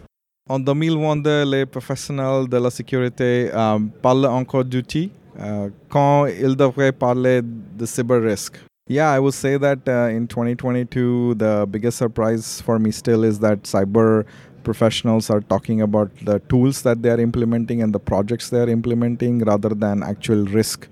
En 0.52 0.60
2022, 0.60 1.46
les 1.46 1.64
professionnels 1.64 2.46
de 2.46 2.58
la 2.58 2.68
sécurité 2.68 3.50
um, 3.54 3.88
parlent 4.02 4.26
encore 4.26 4.66
d'outils 4.66 5.10
uh, 5.38 5.70
quand 5.88 6.26
ils 6.26 6.54
devraient 6.54 6.92
parler 6.92 7.40
de 7.40 7.86
cyber 7.86 8.20
risk. 8.20 8.58
Yeah, 8.86 9.16
I 9.16 9.18
would 9.18 9.32
say 9.32 9.56
that 9.56 9.88
uh, 9.88 10.14
in 10.14 10.26
2022, 10.26 11.36
the 11.36 11.64
biggest 11.66 11.96
surprise 11.96 12.60
for 12.60 12.78
me 12.78 12.92
still 12.92 13.24
is 13.24 13.38
that 13.38 13.62
cyber 13.62 14.26
professionals 14.62 15.30
are 15.30 15.40
talking 15.40 15.80
about 15.80 16.10
the 16.22 16.38
tools 16.50 16.82
that 16.82 17.02
they 17.02 17.08
are 17.08 17.20
implementing 17.20 17.80
and 17.80 17.94
the 17.94 17.98
projects 17.98 18.50
they 18.50 18.60
are 18.60 18.68
implementing 18.68 19.38
rather 19.38 19.70
than 19.70 20.02
actual 20.02 20.44
risk 20.44 20.86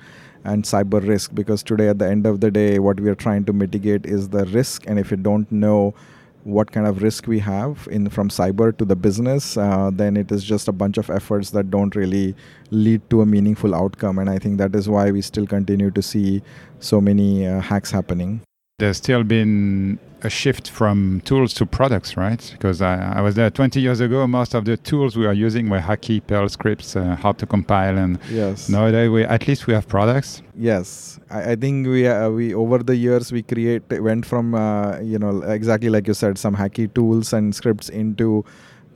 and 0.44 0.64
cyber 0.64 1.06
risk 1.06 1.34
because 1.34 1.62
today 1.62 1.88
at 1.88 1.98
the 1.98 2.08
end 2.08 2.24
of 2.24 2.40
the 2.40 2.50
day 2.50 2.78
what 2.78 2.98
we 2.98 3.10
are 3.10 3.14
trying 3.26 3.44
to 3.44 3.52
mitigate 3.52 4.06
is 4.06 4.30
the 4.30 4.46
risk 4.46 4.84
and 4.86 4.98
if 4.98 5.10
you 5.10 5.18
don't 5.18 5.52
know 5.52 5.92
what 6.44 6.72
kind 6.72 6.86
of 6.86 7.02
risk 7.02 7.26
we 7.26 7.38
have 7.38 7.86
in 7.90 8.08
from 8.08 8.28
cyber 8.28 8.76
to 8.76 8.84
the 8.84 8.96
business 8.96 9.56
uh, 9.56 9.90
then 9.92 10.16
it 10.16 10.32
is 10.32 10.42
just 10.42 10.68
a 10.68 10.72
bunch 10.72 10.98
of 10.98 11.10
efforts 11.10 11.50
that 11.50 11.70
don't 11.70 11.94
really 11.94 12.34
lead 12.70 13.00
to 13.10 13.20
a 13.20 13.26
meaningful 13.26 13.74
outcome. 13.74 14.18
And 14.18 14.30
i 14.30 14.38
think 14.38 14.58
that 14.58 14.74
is 14.74 14.88
why 14.88 15.10
we 15.10 15.20
still 15.22 15.46
continue 15.46 15.90
to 15.90 16.02
see 16.02 16.42
so 16.78 17.00
many 17.00 17.46
uh, 17.46 17.60
hacks 17.60 17.90
happening 17.90 18.40
there's 18.80 18.96
still 18.96 19.22
been 19.22 19.98
a 20.22 20.28
shift 20.28 20.68
from 20.68 21.22
tools 21.24 21.54
to 21.54 21.64
products, 21.64 22.16
right? 22.16 22.50
Because 22.52 22.82
I, 22.82 23.18
I, 23.18 23.20
was 23.20 23.34
there 23.36 23.50
20 23.50 23.80
years 23.80 24.00
ago. 24.00 24.26
Most 24.26 24.54
of 24.54 24.64
the 24.64 24.76
tools 24.76 25.16
we 25.16 25.26
are 25.26 25.32
using 25.32 25.70
were 25.70 25.78
hacky 25.78 26.20
Perl 26.26 26.48
scripts, 26.48 26.96
uh, 26.96 27.16
hard 27.16 27.38
to 27.38 27.46
compile, 27.46 27.96
and 27.96 28.18
yes. 28.30 28.68
nowadays 28.68 29.08
we 29.10 29.24
at 29.24 29.46
least 29.48 29.66
we 29.66 29.74
have 29.74 29.88
products. 29.88 30.42
Yes, 30.54 31.18
I, 31.30 31.52
I 31.52 31.56
think 31.56 31.86
we 31.86 32.06
uh, 32.06 32.28
we 32.30 32.52
over 32.54 32.78
the 32.78 32.96
years 32.96 33.32
we 33.32 33.42
create 33.42 33.82
went 34.00 34.26
from 34.26 34.54
uh, 34.54 34.98
you 35.00 35.18
know 35.18 35.42
exactly 35.42 35.88
like 35.88 36.06
you 36.06 36.14
said 36.14 36.36
some 36.38 36.56
hacky 36.56 36.92
tools 36.92 37.32
and 37.32 37.54
scripts 37.54 37.88
into 37.88 38.44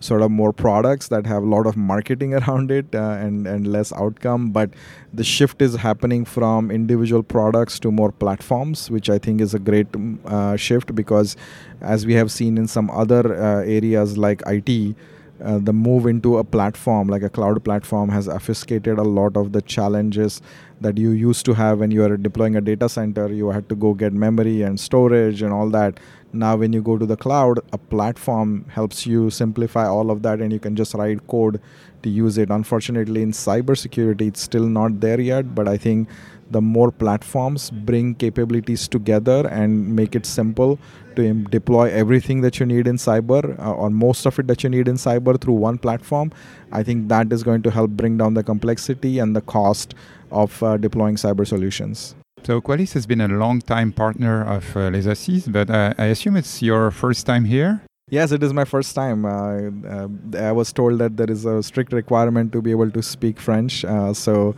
sort 0.08 0.22
of 0.26 0.30
more 0.30 0.52
products 0.52 1.08
that 1.08 1.26
have 1.26 1.42
a 1.42 1.46
lot 1.54 1.66
of 1.66 1.76
marketing 1.76 2.34
around 2.40 2.70
it 2.70 2.94
uh, 2.94 3.24
and 3.26 3.46
and 3.46 3.66
less 3.76 3.92
outcome. 3.92 4.50
But 4.58 4.70
the 5.12 5.24
shift 5.24 5.62
is 5.62 5.76
happening 5.76 6.24
from 6.24 6.70
individual 6.70 7.22
products 7.22 7.78
to 7.80 7.90
more 7.92 8.10
platforms 8.10 8.90
which 8.90 9.08
i 9.08 9.18
think 9.18 9.40
is 9.40 9.54
a 9.54 9.58
great 9.58 9.90
mm, 9.92 10.18
uh, 10.26 10.56
shift 10.56 10.94
because 10.94 11.36
as 11.80 12.06
we 12.06 12.14
have 12.14 12.32
seen 12.32 12.58
in 12.58 12.66
some 12.66 12.90
other 12.90 13.22
uh, 13.34 13.62
areas 13.62 14.16
like 14.18 14.42
IT 14.46 14.96
uh, 15.42 15.58
the 15.58 15.72
move 15.72 16.06
into 16.06 16.38
a 16.38 16.44
platform 16.44 17.08
like 17.08 17.22
a 17.22 17.30
cloud 17.30 17.62
platform 17.64 18.08
has 18.08 18.28
obfuscated 18.28 18.98
a 18.98 19.02
lot 19.02 19.36
of 19.36 19.52
the 19.52 19.62
challenges 19.62 20.40
that 20.80 20.98
you 20.98 21.10
used 21.10 21.44
to 21.46 21.54
have 21.54 21.80
when 21.80 21.90
you 21.90 22.04
are 22.04 22.16
deploying 22.16 22.56
a 22.56 22.60
data 22.60 22.88
center. 22.88 23.32
You 23.32 23.50
had 23.50 23.68
to 23.68 23.74
go 23.74 23.94
get 23.94 24.12
memory 24.12 24.62
and 24.62 24.78
storage 24.78 25.42
and 25.42 25.52
all 25.52 25.70
that 25.70 25.98
now 26.34 26.56
when 26.56 26.72
you 26.72 26.82
go 26.82 26.98
to 26.98 27.06
the 27.06 27.16
cloud 27.16 27.58
a 27.72 27.78
platform 27.78 28.64
helps 28.68 29.06
you 29.06 29.30
simplify 29.30 29.86
all 29.86 30.10
of 30.10 30.22
that 30.22 30.40
and 30.40 30.52
you 30.52 30.58
can 30.58 30.76
just 30.76 30.94
write 30.94 31.26
code 31.26 31.60
to 32.02 32.10
use 32.10 32.36
it. 32.36 32.50
Unfortunately 32.50 33.22
in 33.22 33.32
cybersecurity 33.32 34.28
it's 34.28 34.40
still 34.40 34.66
not 34.66 35.00
there 35.00 35.20
yet 35.20 35.54
but 35.54 35.68
i 35.68 35.76
think 35.76 36.08
the 36.50 36.60
more 36.60 36.90
platforms 36.90 37.70
bring 37.70 38.14
capabilities 38.14 38.86
together 38.86 39.46
and 39.48 39.94
make 39.96 40.14
it 40.14 40.26
simple 40.26 40.78
to 41.16 41.32
deploy 41.44 41.90
everything 41.90 42.40
that 42.40 42.58
you 42.60 42.66
need 42.66 42.86
in 42.86 42.96
cyber 42.96 43.58
uh, 43.58 43.72
or 43.72 43.90
most 43.90 44.26
of 44.26 44.38
it 44.38 44.46
that 44.46 44.62
you 44.62 44.70
need 44.70 44.88
in 44.88 44.96
cyber 44.96 45.40
through 45.40 45.54
one 45.54 45.78
platform 45.78 46.32
i 46.72 46.82
think 46.82 47.08
that 47.08 47.32
is 47.32 47.42
going 47.42 47.62
to 47.62 47.70
help 47.70 47.90
bring 47.90 48.18
down 48.18 48.34
the 48.34 48.42
complexity 48.42 49.18
and 49.18 49.34
the 49.34 49.40
cost 49.40 49.94
of 50.30 50.62
uh, 50.62 50.76
deploying 50.76 51.16
cyber 51.16 51.46
solutions 51.46 52.14
so 52.44 52.60
Qualys 52.60 52.92
has 52.92 53.06
been 53.06 53.20
a 53.20 53.28
long 53.28 53.60
time 53.60 53.92
partner 53.92 54.44
of 54.44 54.76
uh, 54.76 54.90
Les 54.90 55.06
Assises, 55.06 55.48
but 55.48 55.70
uh, 55.70 55.94
I 55.96 56.06
assume 56.06 56.36
it's 56.36 56.60
your 56.60 56.90
first 56.90 57.26
time 57.26 57.44
here? 57.44 57.82
Yes, 58.10 58.32
it 58.32 58.42
is 58.42 58.52
my 58.52 58.66
first 58.66 58.94
time. 58.94 59.24
Uh, 59.24 59.70
uh, 59.88 60.08
I 60.38 60.52
was 60.52 60.72
told 60.72 60.98
that 60.98 61.16
there 61.16 61.30
is 61.30 61.46
a 61.46 61.62
strict 61.62 61.92
requirement 61.92 62.52
to 62.52 62.60
be 62.60 62.70
able 62.70 62.90
to 62.90 63.02
speak 63.02 63.40
French. 63.40 63.82
Uh, 63.84 64.12
so 64.12 64.54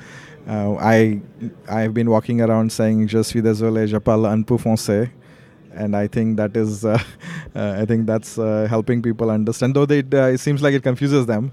uh, 0.48 0.74
I 0.74 1.20
I've 1.68 1.94
been 1.94 2.10
walking 2.10 2.40
around 2.40 2.72
saying 2.72 3.06
"Je 3.06 3.22
suis 3.22 3.40
désolé, 3.40 3.86
je 3.86 3.98
parle 3.98 4.26
un 4.26 4.42
peu 4.42 4.58
français," 4.58 5.10
and 5.72 5.94
I 5.94 6.08
think 6.08 6.38
that 6.38 6.56
is 6.56 6.84
uh, 6.84 6.98
I 7.54 7.84
think 7.84 8.06
that's 8.06 8.34
helping 8.68 9.00
people 9.00 9.30
understand. 9.30 9.76
Though 9.76 9.86
they, 9.86 10.00
it 10.00 10.40
seems 10.40 10.60
like 10.60 10.74
it 10.74 10.82
confuses 10.82 11.26
them. 11.26 11.52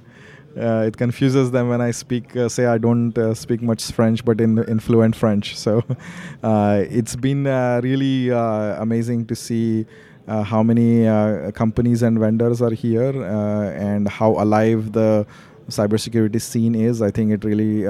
Uh, 0.58 0.86
it 0.88 0.98
confuses 0.98 1.52
them 1.52 1.70
when 1.70 1.82
I 1.82 1.92
speak. 1.92 2.36
Uh, 2.36 2.48
say 2.48 2.66
I 2.66 2.78
don't 2.78 3.18
uh, 3.18 3.34
speak 3.34 3.62
much 3.62 3.92
French, 3.92 4.24
but 4.24 4.40
in, 4.40 4.60
in 4.66 4.80
fluent 4.80 5.16
French. 5.16 5.58
So 5.58 5.84
uh, 6.44 6.84
it's 6.90 7.16
been 7.16 7.48
uh, 7.48 7.82
really 7.84 8.32
uh, 8.32 8.82
amazing 8.82 9.26
to 9.28 9.36
see 9.36 9.86
how 10.28 10.64
many 10.64 11.04
companies 11.52 12.02
and 12.02 12.18
vendors 12.18 12.62
are 12.62 12.72
here 12.72 13.12
and 13.24 14.08
how 14.08 14.32
alive 14.32 14.94
the 14.94 15.28
cybersecurity 15.68 16.40
scene 16.40 16.76
is. 16.76 17.02
I 17.02 17.12
think 17.12 17.32
it 17.32 17.44
really 17.44 17.86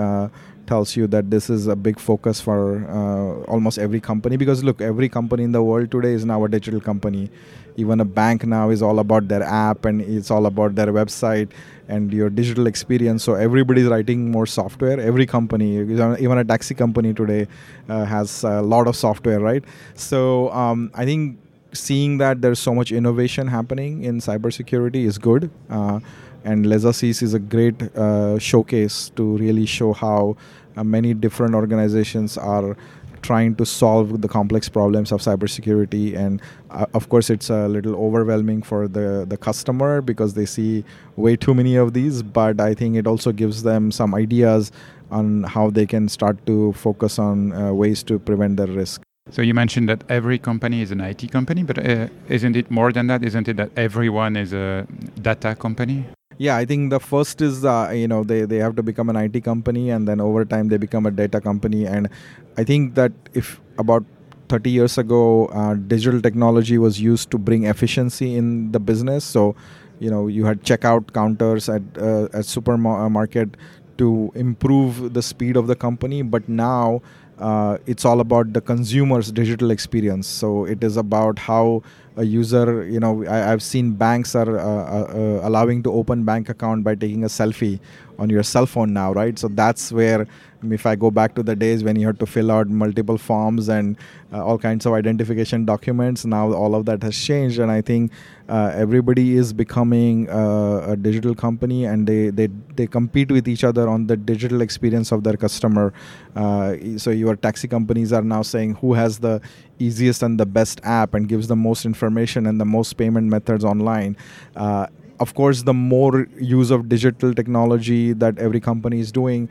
tells 0.67 0.95
you 0.95 1.07
that 1.07 1.29
this 1.29 1.49
is 1.49 1.67
a 1.67 1.75
big 1.75 1.99
focus 1.99 2.39
for 2.41 2.85
uh, 2.89 3.51
almost 3.51 3.77
every 3.77 3.99
company. 3.99 4.37
Because 4.37 4.63
look 4.63 4.81
every 4.81 5.09
company 5.09 5.43
in 5.43 5.51
the 5.51 5.63
world 5.63 5.91
today 5.91 6.13
is 6.13 6.25
now 6.25 6.43
a 6.43 6.49
digital 6.49 6.79
company. 6.79 7.29
Even 7.75 7.99
a 7.99 8.05
bank 8.05 8.45
now 8.45 8.69
is 8.69 8.81
all 8.81 8.99
about 8.99 9.27
their 9.27 9.43
app 9.43 9.85
and 9.85 10.01
it's 10.01 10.29
all 10.29 10.45
about 10.45 10.75
their 10.75 10.87
website 10.87 11.49
and 11.87 12.13
your 12.13 12.29
digital 12.29 12.67
experience. 12.67 13.23
So 13.23 13.33
everybody's 13.33 13.87
writing 13.87 14.29
more 14.31 14.45
software. 14.45 14.99
Every 14.99 15.25
company 15.25 15.77
even 15.77 16.37
a 16.37 16.43
taxi 16.45 16.75
company 16.75 17.13
today 17.13 17.47
uh, 17.89 18.05
has 18.05 18.43
a 18.43 18.61
lot 18.61 18.87
of 18.87 18.95
software 18.95 19.39
right? 19.39 19.63
So 19.95 20.51
um, 20.51 20.91
i 20.93 21.05
think 21.05 21.39
seeing 21.73 22.17
that 22.19 22.41
there's 22.41 22.59
so 22.59 22.73
much 22.73 22.91
innovation 22.91 23.47
happening 23.47 24.03
in 24.03 24.19
cybersecurity 24.19 25.05
is 25.05 25.17
good. 25.17 25.49
Uh, 25.69 25.99
and 26.43 26.65
Les 26.65 26.83
Assises 26.83 27.21
is 27.21 27.33
a 27.33 27.39
great 27.39 27.81
uh, 27.95 28.37
showcase 28.39 29.11
to 29.15 29.37
really 29.37 29.65
show 29.65 29.93
how 29.93 30.35
uh, 30.75 30.83
many 30.83 31.13
different 31.13 31.55
organizations 31.55 32.37
are 32.37 32.75
trying 33.21 33.55
to 33.55 33.65
solve 33.65 34.21
the 34.21 34.27
complex 34.27 34.67
problems 34.67 35.11
of 35.11 35.21
cybersecurity 35.21 36.15
and 36.15 36.41
uh, 36.71 36.85
of 36.93 37.07
course 37.09 37.29
it's 37.29 37.49
a 37.49 37.67
little 37.69 37.95
overwhelming 37.95 38.61
for 38.61 38.87
the 38.87 39.25
the 39.27 39.37
customer 39.37 40.01
because 40.01 40.33
they 40.33 40.45
see 40.45 40.83
way 41.15 41.35
too 41.35 41.53
many 41.53 41.77
of 41.77 41.93
these 41.93 42.21
but 42.21 42.59
i 42.59 42.73
think 42.73 42.97
it 42.97 43.07
also 43.07 43.31
gives 43.31 43.63
them 43.63 43.91
some 43.91 44.13
ideas 44.13 44.71
on 45.09 45.43
how 45.43 45.69
they 45.69 45.85
can 45.85 46.09
start 46.09 46.45
to 46.45 46.73
focus 46.73 47.17
on 47.17 47.53
uh, 47.53 47.73
ways 47.73 48.03
to 48.03 48.19
prevent 48.19 48.57
their 48.57 48.67
risk 48.67 49.01
so 49.31 49.41
you 49.41 49.53
mentioned 49.53 49.87
that 49.87 50.03
every 50.09 50.37
company 50.37 50.81
is 50.81 50.91
an 50.91 50.99
IT 50.99 51.31
company, 51.31 51.63
but 51.63 51.79
uh, 51.79 52.07
isn't 52.27 52.57
it 52.57 52.69
more 52.69 52.91
than 52.91 53.07
that? 53.07 53.23
Isn't 53.23 53.47
it 53.47 53.55
that 53.55 53.71
everyone 53.77 54.35
is 54.35 54.51
a 54.51 54.85
data 55.21 55.55
company? 55.55 56.05
Yeah, 56.37 56.57
I 56.57 56.65
think 56.65 56.89
the 56.89 56.99
first 56.99 57.41
is 57.41 57.63
uh, 57.63 57.91
you 57.93 58.07
know 58.07 58.23
they 58.23 58.41
they 58.45 58.57
have 58.57 58.75
to 58.77 58.83
become 58.83 59.09
an 59.09 59.15
IT 59.15 59.41
company, 59.41 59.89
and 59.89 60.07
then 60.07 60.19
over 60.19 60.45
time 60.45 60.67
they 60.69 60.77
become 60.77 61.05
a 61.05 61.11
data 61.11 61.39
company. 61.39 61.85
And 61.85 62.09
I 62.57 62.63
think 62.63 62.95
that 62.95 63.11
if 63.33 63.59
about 63.77 64.03
30 64.49 64.69
years 64.69 64.97
ago, 64.97 65.47
uh, 65.47 65.75
digital 65.75 66.21
technology 66.21 66.77
was 66.77 66.99
used 66.99 67.31
to 67.31 67.37
bring 67.37 67.65
efficiency 67.65 68.35
in 68.35 68.71
the 68.71 68.79
business. 68.79 69.23
So, 69.23 69.55
you 69.99 70.09
know, 70.09 70.27
you 70.27 70.45
had 70.45 70.63
checkout 70.63 71.13
counters 71.13 71.69
at 71.69 71.81
uh, 71.97 72.27
at 72.33 72.45
supermarket 72.45 73.55
to 73.97 74.31
improve 74.33 75.13
the 75.13 75.21
speed 75.21 75.55
of 75.55 75.67
the 75.67 75.75
company. 75.75 76.21
But 76.23 76.49
now 76.49 77.01
uh, 77.39 77.77
it's 77.85 78.05
all 78.05 78.19
about 78.19 78.53
the 78.53 78.61
consumer's 78.61 79.31
digital 79.31 79.71
experience. 79.71 80.27
So 80.27 80.65
it 80.65 80.83
is 80.83 80.97
about 80.97 81.39
how 81.39 81.83
a 82.15 82.23
user, 82.23 82.85
you 82.85 82.99
know, 82.99 83.25
I, 83.25 83.37
have 83.37 83.63
seen 83.63 83.93
banks 83.93 84.35
are 84.35 84.59
uh, 84.59 84.63
uh, 84.63 85.03
uh, 85.03 85.47
allowing 85.47 85.81
to 85.83 85.91
open 85.91 86.23
bank 86.23 86.49
account 86.49 86.83
by 86.83 86.95
taking 86.95 87.23
a 87.23 87.27
selfie 87.27 87.79
on 88.19 88.29
your 88.29 88.43
cell 88.43 88.65
phone 88.65 88.93
now, 88.93 89.11
right? 89.13 89.37
So 89.37 89.47
that's 89.47 89.91
where 89.91 90.27
if 90.71 90.85
I 90.85 90.95
go 90.95 91.11
back 91.11 91.35
to 91.35 91.43
the 91.43 91.55
days 91.55 91.83
when 91.83 91.95
you 91.97 92.07
had 92.07 92.19
to 92.19 92.25
fill 92.25 92.51
out 92.51 92.67
multiple 92.67 93.17
forms 93.17 93.69
and 93.69 93.97
uh, 94.31 94.43
all 94.43 94.57
kinds 94.57 94.85
of 94.85 94.93
identification 94.93 95.65
documents, 95.65 96.25
now 96.25 96.53
all 96.53 96.75
of 96.75 96.85
that 96.85 97.03
has 97.03 97.17
changed, 97.17 97.59
and 97.59 97.71
I 97.71 97.81
think 97.81 98.11
uh, 98.49 98.71
everybody 98.75 99.35
is 99.35 99.53
becoming 99.53 100.29
uh, 100.29 100.85
a 100.89 100.95
digital 100.95 101.35
company, 101.35 101.85
and 101.85 102.07
they, 102.07 102.29
they 102.29 102.47
they 102.75 102.87
compete 102.87 103.31
with 103.31 103.47
each 103.47 103.63
other 103.63 103.89
on 103.89 104.07
the 104.07 104.17
digital 104.17 104.61
experience 104.61 105.11
of 105.11 105.23
their 105.23 105.37
customer. 105.37 105.93
Uh, 106.35 106.75
so 106.97 107.11
your 107.11 107.35
taxi 107.35 107.67
companies 107.67 108.13
are 108.13 108.23
now 108.23 108.41
saying 108.41 108.75
who 108.75 108.93
has 108.93 109.19
the 109.19 109.41
easiest 109.79 110.23
and 110.23 110.39
the 110.39 110.45
best 110.45 110.79
app 110.83 111.13
and 111.13 111.27
gives 111.27 111.47
the 111.47 111.55
most 111.55 111.85
information 111.85 112.45
and 112.47 112.59
the 112.59 112.65
most 112.65 112.93
payment 112.93 113.27
methods 113.27 113.63
online 113.63 114.15
uh, 114.55 114.87
of 115.19 115.33
course 115.33 115.63
the 115.63 115.73
more 115.73 116.27
use 116.39 116.71
of 116.71 116.89
digital 116.89 117.33
technology 117.33 118.13
that 118.13 118.37
every 118.37 118.59
company 118.59 118.99
is 118.99 119.11
doing 119.11 119.49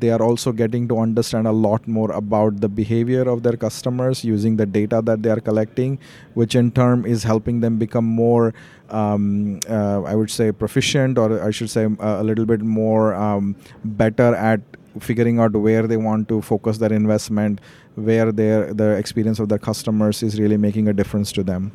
they 0.00 0.10
are 0.10 0.22
also 0.22 0.52
getting 0.52 0.86
to 0.88 0.98
understand 0.98 1.46
a 1.46 1.52
lot 1.52 1.86
more 1.86 2.10
about 2.12 2.60
the 2.60 2.68
behavior 2.68 3.28
of 3.28 3.42
their 3.42 3.56
customers 3.56 4.24
using 4.24 4.56
the 4.56 4.66
data 4.66 5.02
that 5.04 5.22
they 5.22 5.30
are 5.30 5.40
collecting, 5.40 5.98
which 6.34 6.54
in 6.54 6.70
turn 6.70 7.04
is 7.04 7.22
helping 7.22 7.60
them 7.60 7.78
become 7.78 8.04
more, 8.04 8.54
um, 8.90 9.60
uh, 9.68 10.02
I 10.02 10.14
would 10.14 10.30
say, 10.30 10.52
proficient, 10.52 11.18
or 11.18 11.42
I 11.42 11.50
should 11.50 11.70
say, 11.70 11.84
uh, 11.84 12.20
a 12.20 12.24
little 12.24 12.46
bit 12.46 12.60
more 12.60 13.14
um, 13.14 13.56
better 13.84 14.34
at 14.34 14.60
figuring 15.00 15.38
out 15.38 15.52
where 15.52 15.86
they 15.86 15.96
want 15.96 16.28
to 16.28 16.40
focus 16.40 16.78
their 16.78 16.92
investment, 16.92 17.60
where 17.94 18.30
their 18.32 18.72
the 18.72 18.90
experience 18.92 19.38
of 19.38 19.48
their 19.48 19.58
customers 19.58 20.22
is 20.22 20.38
really 20.38 20.56
making 20.56 20.88
a 20.88 20.92
difference 20.92 21.32
to 21.32 21.42
them. 21.42 21.72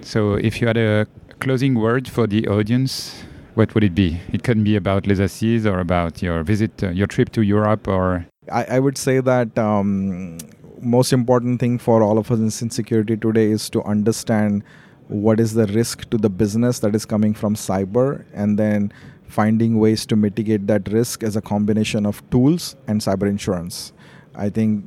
So, 0.00 0.34
if 0.34 0.60
you 0.60 0.66
had 0.66 0.76
a 0.76 1.06
closing 1.38 1.74
word 1.74 2.08
for 2.08 2.26
the 2.26 2.48
audience, 2.48 3.24
what 3.54 3.74
would 3.74 3.84
it 3.84 3.94
be? 3.94 4.20
It 4.32 4.42
can 4.42 4.64
be 4.64 4.76
about 4.76 5.06
Les 5.06 5.18
Assises 5.18 5.66
or 5.66 5.80
about 5.80 6.22
your 6.22 6.42
visit, 6.42 6.82
uh, 6.82 6.90
your 6.90 7.06
trip 7.06 7.30
to 7.32 7.42
Europe, 7.42 7.86
or. 7.88 8.26
I, 8.50 8.64
I 8.64 8.78
would 8.78 8.98
say 8.98 9.20
that 9.20 9.58
um, 9.58 10.38
most 10.80 11.12
important 11.12 11.60
thing 11.60 11.78
for 11.78 12.02
all 12.02 12.18
of 12.18 12.30
us 12.30 12.62
in 12.62 12.70
security 12.70 13.16
today 13.16 13.50
is 13.50 13.70
to 13.70 13.82
understand 13.82 14.64
what 15.08 15.38
is 15.38 15.54
the 15.54 15.66
risk 15.66 16.08
to 16.10 16.16
the 16.16 16.30
business 16.30 16.78
that 16.80 16.94
is 16.94 17.04
coming 17.04 17.34
from 17.34 17.54
cyber, 17.54 18.24
and 18.32 18.58
then 18.58 18.92
finding 19.28 19.78
ways 19.78 20.04
to 20.06 20.16
mitigate 20.16 20.66
that 20.66 20.90
risk 20.92 21.22
as 21.22 21.36
a 21.36 21.40
combination 21.40 22.04
of 22.06 22.22
tools 22.30 22.76
and 22.86 23.00
cyber 23.00 23.28
insurance. 23.28 23.92
I 24.34 24.48
think 24.48 24.84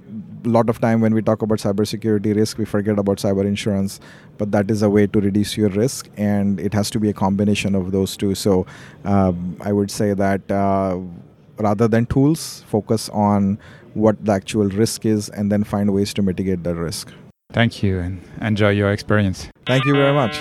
lot 0.50 0.70
of 0.70 0.80
time 0.80 1.02
when 1.02 1.14
we 1.14 1.22
talk 1.22 1.42
about 1.42 1.60
cybersecurity 1.60 2.36
risk, 2.36 2.58
we 2.58 2.66
forget 2.66 2.98
about 3.00 3.18
cyber 3.18 3.46
insurance, 3.46 4.00
but 4.38 4.52
that 4.52 4.70
is 4.72 4.82
a 4.82 4.90
way 4.90 5.08
to 5.08 5.20
reduce 5.20 5.58
your 5.58 5.70
risk, 5.70 6.10
and 6.18 6.60
it 6.60 6.74
has 6.74 6.90
to 6.92 7.00
be 7.00 7.10
a 7.10 7.14
combination 7.14 7.76
of 7.76 7.92
those 7.92 8.16
two. 8.18 8.36
So 8.36 8.66
um, 9.04 9.58
I 9.62 9.72
would 9.72 9.92
say 9.92 10.14
that 10.14 10.50
uh, 10.52 11.00
rather 11.58 11.88
than 11.88 12.06
tools, 12.06 12.64
focus 12.68 13.10
on 13.10 13.58
what 13.94 14.24
the 14.26 14.34
actual 14.34 14.68
risk 14.68 15.06
is, 15.06 15.30
and 15.30 15.52
then 15.52 15.64
find 15.64 15.94
ways 15.94 16.14
to 16.16 16.22
mitigate 16.22 16.64
that 16.64 16.76
risk. 16.76 17.12
Thank 17.52 17.84
you, 17.84 18.00
and 18.00 18.22
enjoy 18.42 18.70
your 18.70 18.92
experience. 18.92 19.48
Thank 19.66 19.86
you 19.86 19.94
very 19.94 20.14
much. 20.14 20.38